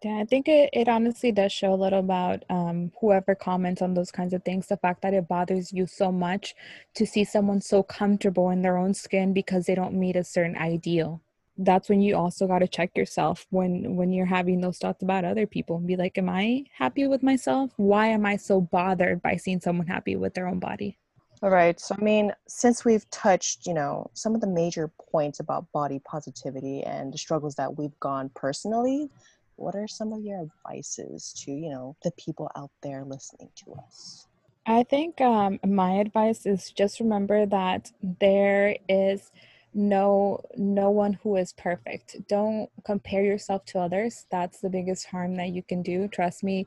[0.04, 3.94] Yeah, I think it, it honestly does show a little about um, whoever comments on
[3.94, 4.66] those kinds of things.
[4.66, 6.56] The fact that it bothers you so much
[6.96, 10.58] to see someone so comfortable in their own skin because they don't meet a certain
[10.58, 11.22] ideal.
[11.60, 15.26] That's when you also got to check yourself when when you're having those thoughts about
[15.26, 17.72] other people and be like, "Am I happy with myself?
[17.78, 20.98] Why am I so bothered by seeing someone happy with their own body?"
[21.44, 21.80] All right.
[21.80, 26.00] So, I mean, since we've touched, you know, some of the major points about body
[26.00, 29.10] positivity and the struggles that we've gone personally,
[29.56, 33.74] what are some of your advices to, you know, the people out there listening to
[33.74, 34.28] us?
[34.66, 39.32] I think um, my advice is just remember that there is
[39.74, 42.18] no no one who is perfect.
[42.28, 44.26] Don't compare yourself to others.
[44.32, 46.08] That's the biggest harm that you can do.
[46.08, 46.66] Trust me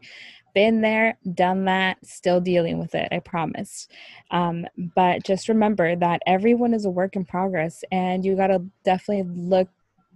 [0.54, 3.88] been there done that still dealing with it i promise.
[4.30, 8.62] Um, but just remember that everyone is a work in progress and you got to
[8.84, 9.68] definitely look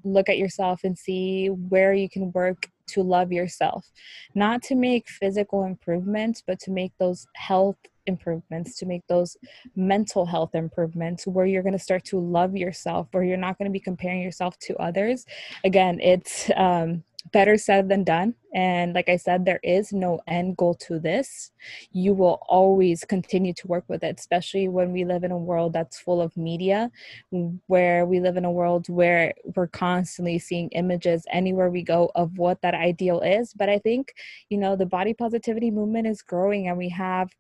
[0.04, 3.90] look at yourself and see where you can work to love yourself.
[4.34, 7.76] Not to make physical improvements but to make those health
[8.06, 9.36] improvements to make those
[9.76, 13.68] mental health improvements where you're going to start to love yourself where you're not going
[13.68, 15.24] to be comparing yourself to others.
[15.64, 17.02] Again it's um,
[17.32, 18.34] better said than done.
[18.54, 21.50] And like i said there is no end goal to this.
[21.92, 25.72] You will always continue to work with it especially when we live in a world
[25.72, 26.90] that's full of media
[27.66, 32.38] where we live in a world where we're constantly seeing images anywhere we go of
[32.38, 33.52] what that ideal is.
[33.54, 34.14] But i think
[34.50, 37.30] you know the body positivity movement is growing and we have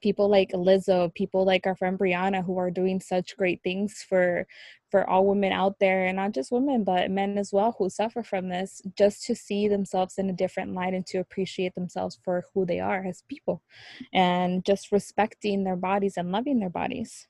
[0.00, 4.46] people like Lizzo, people like our friend Brianna who are doing such great things for
[4.90, 8.22] for all women out there and not just women but men as well who suffer
[8.22, 12.44] from this just to see themselves in a different light and to appreciate themselves for
[12.54, 13.62] who they are as people
[14.12, 17.26] and just respecting their bodies and loving their bodies.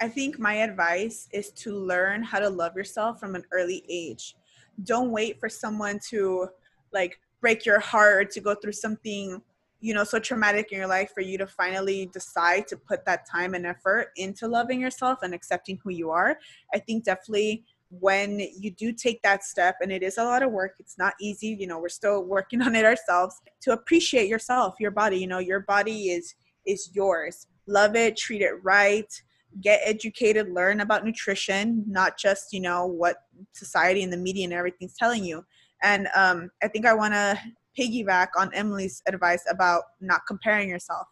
[0.00, 4.36] I think my advice is to learn how to love yourself from an early age.
[4.84, 6.48] Don't wait for someone to
[6.92, 9.40] like break your heart to go through something
[9.80, 13.26] you know so traumatic in your life for you to finally decide to put that
[13.30, 16.38] time and effort into loving yourself and accepting who you are
[16.74, 20.52] i think definitely when you do take that step and it is a lot of
[20.52, 24.74] work it's not easy you know we're still working on it ourselves to appreciate yourself
[24.78, 26.34] your body you know your body is
[26.66, 27.46] is yours.
[27.66, 29.12] Love it treat it right
[29.60, 33.16] get educated learn about nutrition not just you know what
[33.52, 35.44] society and the media and everything's telling you.
[35.82, 37.38] And um, i think i want to
[37.80, 41.06] piggyback on Emily's advice about not comparing yourself.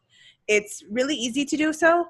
[0.47, 2.07] It's really easy to do so,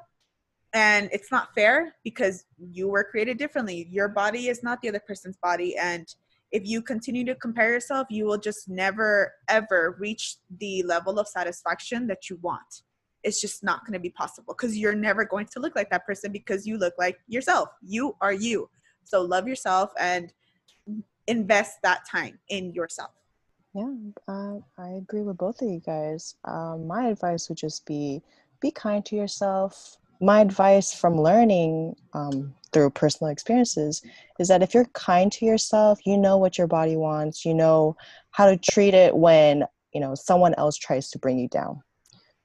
[0.73, 3.89] and it's not fair because you were created differently.
[3.91, 6.07] Your body is not the other person's body, and
[6.51, 11.29] if you continue to compare yourself, you will just never ever reach the level of
[11.29, 12.83] satisfaction that you want.
[13.25, 16.07] It's just not going to be possible because you're never going to look like that
[16.07, 17.69] person because you look like yourself.
[17.83, 18.71] You are you.
[19.05, 20.33] So love yourself and
[21.27, 23.11] invest that time in yourself.
[23.75, 23.93] Yeah,
[24.27, 26.35] uh, I agree with both of you guys.
[26.45, 28.23] Um, my advice would just be
[28.61, 29.97] be kind to yourself.
[30.21, 34.03] My advice from learning um, through personal experiences
[34.41, 37.97] is that if you're kind to yourself, you know what your body wants, you know
[38.33, 41.83] how to treat it when you know someone else tries to bring you down.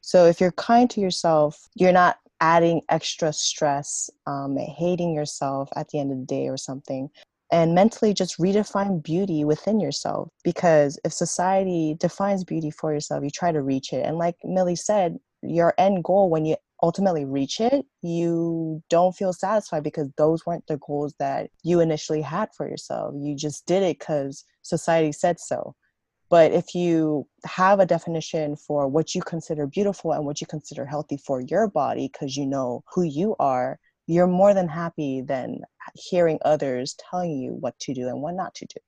[0.01, 5.89] So if you're kind to yourself, you're not adding extra stress, um, hating yourself at
[5.89, 7.09] the end of the day or something
[7.53, 13.29] and mentally just redefine beauty within yourself because if society defines beauty for yourself you
[13.29, 14.03] try to reach it.
[14.03, 19.33] And like millie said your end goal when you ultimately reach it you don't feel
[19.33, 23.13] satisfied because those weren't the goals that you initially had for yourself.
[23.15, 25.75] You just did it because society said so.
[26.29, 30.87] But if you have a definition for what you consider beautiful and what you consider
[30.87, 33.77] healthy for your body because you know who you are
[34.07, 35.61] you're more than happy than
[35.95, 38.79] hearing others telling you what to do and what not to do.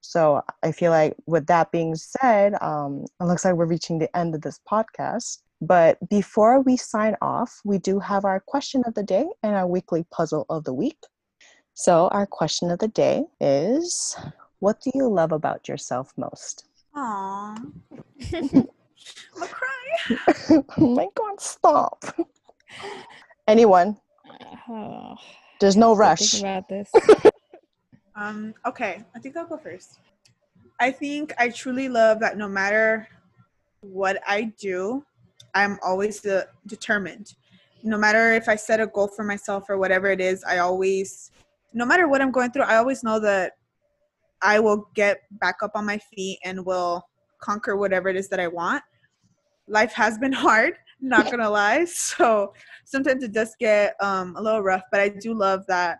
[0.00, 4.16] So I feel like with that being said, um, it looks like we're reaching the
[4.16, 5.38] end of this podcast.
[5.60, 9.66] But before we sign off, we do have our question of the day and our
[9.66, 10.98] weekly puzzle of the week.
[11.74, 14.16] So our question of the day is
[14.60, 16.64] what do you love about yourself most?
[16.96, 17.72] Aww.
[19.36, 20.62] I'm cry.
[20.78, 22.04] oh my god, stop.
[23.48, 23.96] Anyone?
[24.68, 25.16] Oh,
[25.60, 26.40] There's no think rush.
[26.40, 26.90] about this.
[28.14, 30.00] Um, okay, I think I'll go first.
[30.80, 33.06] I think I truly love that no matter
[33.80, 35.04] what I do,
[35.54, 37.34] I'm always de- determined.
[37.84, 41.30] No matter if I set a goal for myself or whatever it is, I always,
[41.72, 43.52] no matter what I'm going through, I always know that
[44.42, 47.06] I will get back up on my feet and will
[47.40, 48.82] conquer whatever it is that I want.
[49.68, 51.86] Life has been hard, not gonna lie.
[52.18, 52.52] So
[52.84, 55.98] sometimes it does get um, a little rough, but I do love that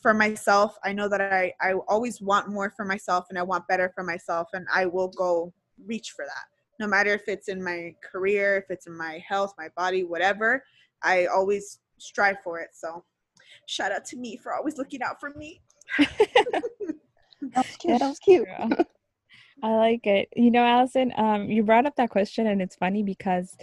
[0.00, 0.76] for myself.
[0.84, 4.02] I know that I, I always want more for myself and I want better for
[4.02, 5.52] myself, and I will go
[5.86, 6.44] reach for that.
[6.80, 10.64] No matter if it's in my career, if it's in my health, my body, whatever,
[11.02, 12.70] I always strive for it.
[12.72, 13.04] So
[13.66, 15.60] shout out to me for always looking out for me.
[17.54, 17.98] That was cute.
[17.98, 18.46] That was cute.
[18.46, 18.86] Girl.
[19.62, 20.28] I like it.
[20.34, 23.56] You know, Allison, um, you brought up that question, and it's funny because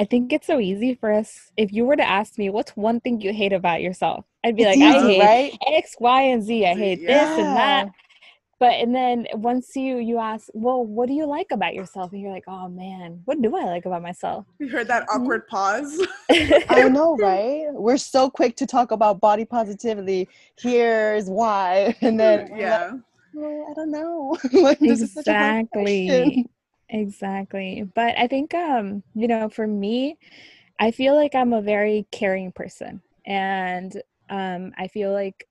[0.00, 1.52] I think it's so easy for us.
[1.58, 4.24] If you were to ask me, what's one thing you hate about yourself?
[4.42, 5.58] I'd be It's like, I hate right?
[5.66, 6.66] X, Y, and Z.
[6.66, 7.90] I hate this and that.
[8.58, 12.12] But and then once you you ask, well, what do you like about yourself?
[12.12, 14.46] And you're like, oh man, what do I like about myself?
[14.58, 15.22] You heard that mm-hmm.
[15.22, 16.00] awkward pause?
[16.30, 17.66] I know, right?
[17.70, 20.28] We're so quick to talk about body positivity.
[20.58, 22.90] Here's why, and then we're like, yeah.
[23.36, 24.38] "Oh, I don't know.
[24.52, 26.48] like, this is such a exactly question.
[26.90, 30.18] Exactly but i think um you know for me
[30.80, 35.46] i feel like i'm a very caring person and um i feel like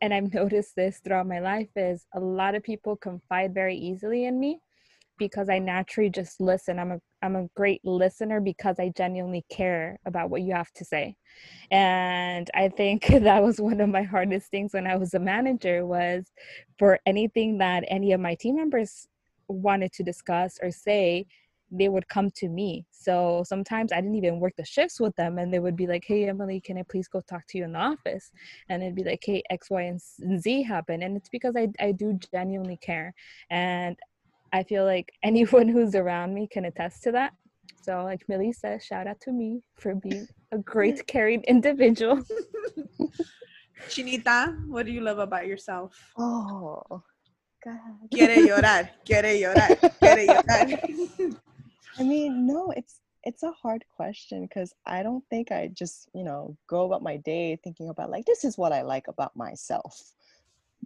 [0.00, 4.24] and i've noticed this throughout my life is a lot of people confide very easily
[4.24, 4.58] in me
[5.18, 6.78] because i naturally just listen.
[6.78, 10.84] I'm a i'm a great listener because i genuinely care about what you have to
[10.86, 11.14] say
[11.70, 15.84] and i think that was one of my hardest things when i was a manager
[15.86, 16.24] was
[16.78, 19.06] for anything that any of my team members
[19.52, 21.26] wanted to discuss or say
[21.72, 22.84] they would come to me.
[22.90, 26.04] So sometimes i didn't even work the shifts with them and they would be like
[26.06, 28.30] hey emily can i please go talk to you in the office?
[28.68, 30.00] And it'd be like hey x y and
[30.40, 33.14] z happen and it's because i, I do genuinely care.
[33.50, 33.96] And
[34.52, 37.32] i feel like anyone who's around me can attest to that.
[37.82, 42.22] So like millie says shout out to me for being a great caring individual.
[43.88, 46.12] Chinita, what do you love about yourself?
[46.16, 47.02] Oh,
[47.64, 47.78] God.
[48.10, 51.36] Quiere llorar, quiere llorar, quiere llorar.
[51.98, 56.24] I mean, no, it's it's a hard question because I don't think I just, you
[56.24, 60.12] know, go about my day thinking about like this is what I like about myself.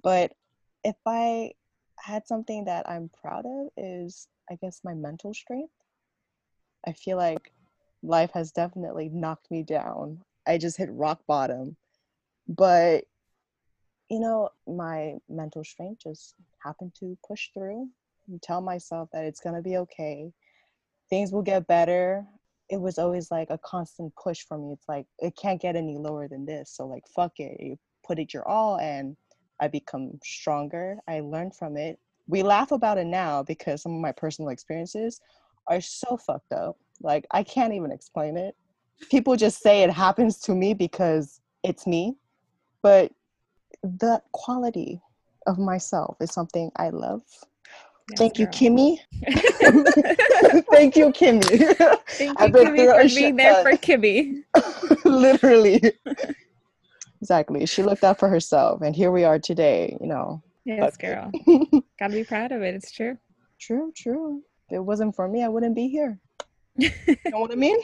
[0.03, 0.33] But
[0.85, 1.53] if I
[1.99, 5.73] had something that I'm proud of is I guess my mental strength.
[6.87, 7.53] I feel like
[8.03, 10.21] life has definitely knocked me down.
[10.47, 11.77] I just hit rock bottom.
[12.49, 13.05] But
[14.09, 16.35] you know, my mental strength just
[16.67, 17.89] happened to push through
[18.29, 20.31] and tell myself that it's going to be okay.
[21.09, 22.25] Things will get better.
[22.69, 24.73] It was always like a constant push for me.
[24.73, 26.73] It's like it can't get any lower than this.
[26.75, 27.61] So like fuck it.
[27.61, 29.17] You put it your all and
[29.61, 30.99] i become stronger.
[31.09, 31.99] I learned from it.
[32.27, 35.21] We laugh about it now because some of my personal experiences
[35.69, 36.77] are so fucked up.
[37.01, 38.57] Like i can't even explain it.
[39.11, 42.17] People just say it happens to me because it's me.
[42.83, 43.13] But
[43.83, 45.01] the quality
[45.47, 47.23] of myself is something i love.
[48.11, 48.99] Yes, thank you kimmy.
[50.71, 51.77] Thank you kimmy.
[52.11, 54.45] Thank I've you been kimmy for being there for kimmy.
[55.05, 55.83] Literally.
[57.21, 57.67] Exactly.
[57.67, 60.41] She looked out for herself and here we are today you know.
[60.65, 61.33] Yes girl.
[61.99, 62.77] Gotta be proud of it.
[62.77, 63.19] It's true.
[63.59, 64.43] True true.
[64.69, 66.21] If it wasn't for me i wouldn't be here.
[66.77, 66.91] You
[67.27, 67.81] know what i mean?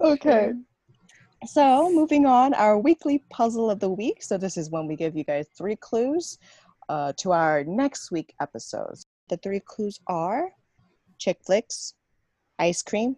[0.00, 0.64] Okay True.
[1.46, 5.16] So moving on our weekly puzzle of the week so this is when we give
[5.16, 6.38] you guys three clues
[6.88, 10.50] uh, to our next week episodes the three clues are
[11.18, 11.94] chick flicks
[12.58, 13.16] ice cream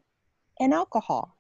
[0.60, 1.36] and alcohol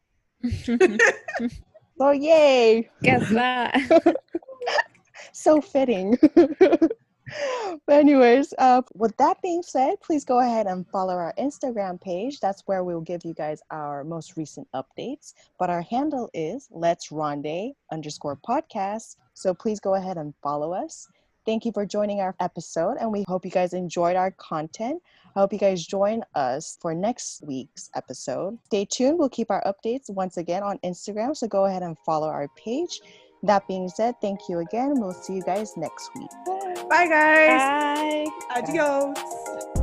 [1.98, 2.88] So yay!
[3.02, 4.16] Guess that.
[5.32, 6.18] so fitting.
[7.86, 12.40] but anyways, uh, with that being said, please go ahead and follow our Instagram page.
[12.40, 15.34] That's where we'll give you guys our most recent updates.
[15.58, 19.16] But our handle is Let's Rende underscore podcast.
[19.32, 21.08] So please go ahead and follow us.
[21.46, 25.02] Thank you for joining our episode, and we hope you guys enjoyed our content.
[25.36, 28.56] I hope you guys join us for next week's episode.
[28.64, 29.18] Stay tuned.
[29.18, 33.02] We'll keep our updates once again on Instagram, so go ahead and follow our page.
[33.44, 34.94] That being said, thank you again.
[34.98, 36.30] We'll see you guys next week.
[36.88, 37.60] Bye, guys.
[37.60, 38.26] Bye.
[38.56, 39.73] Adios.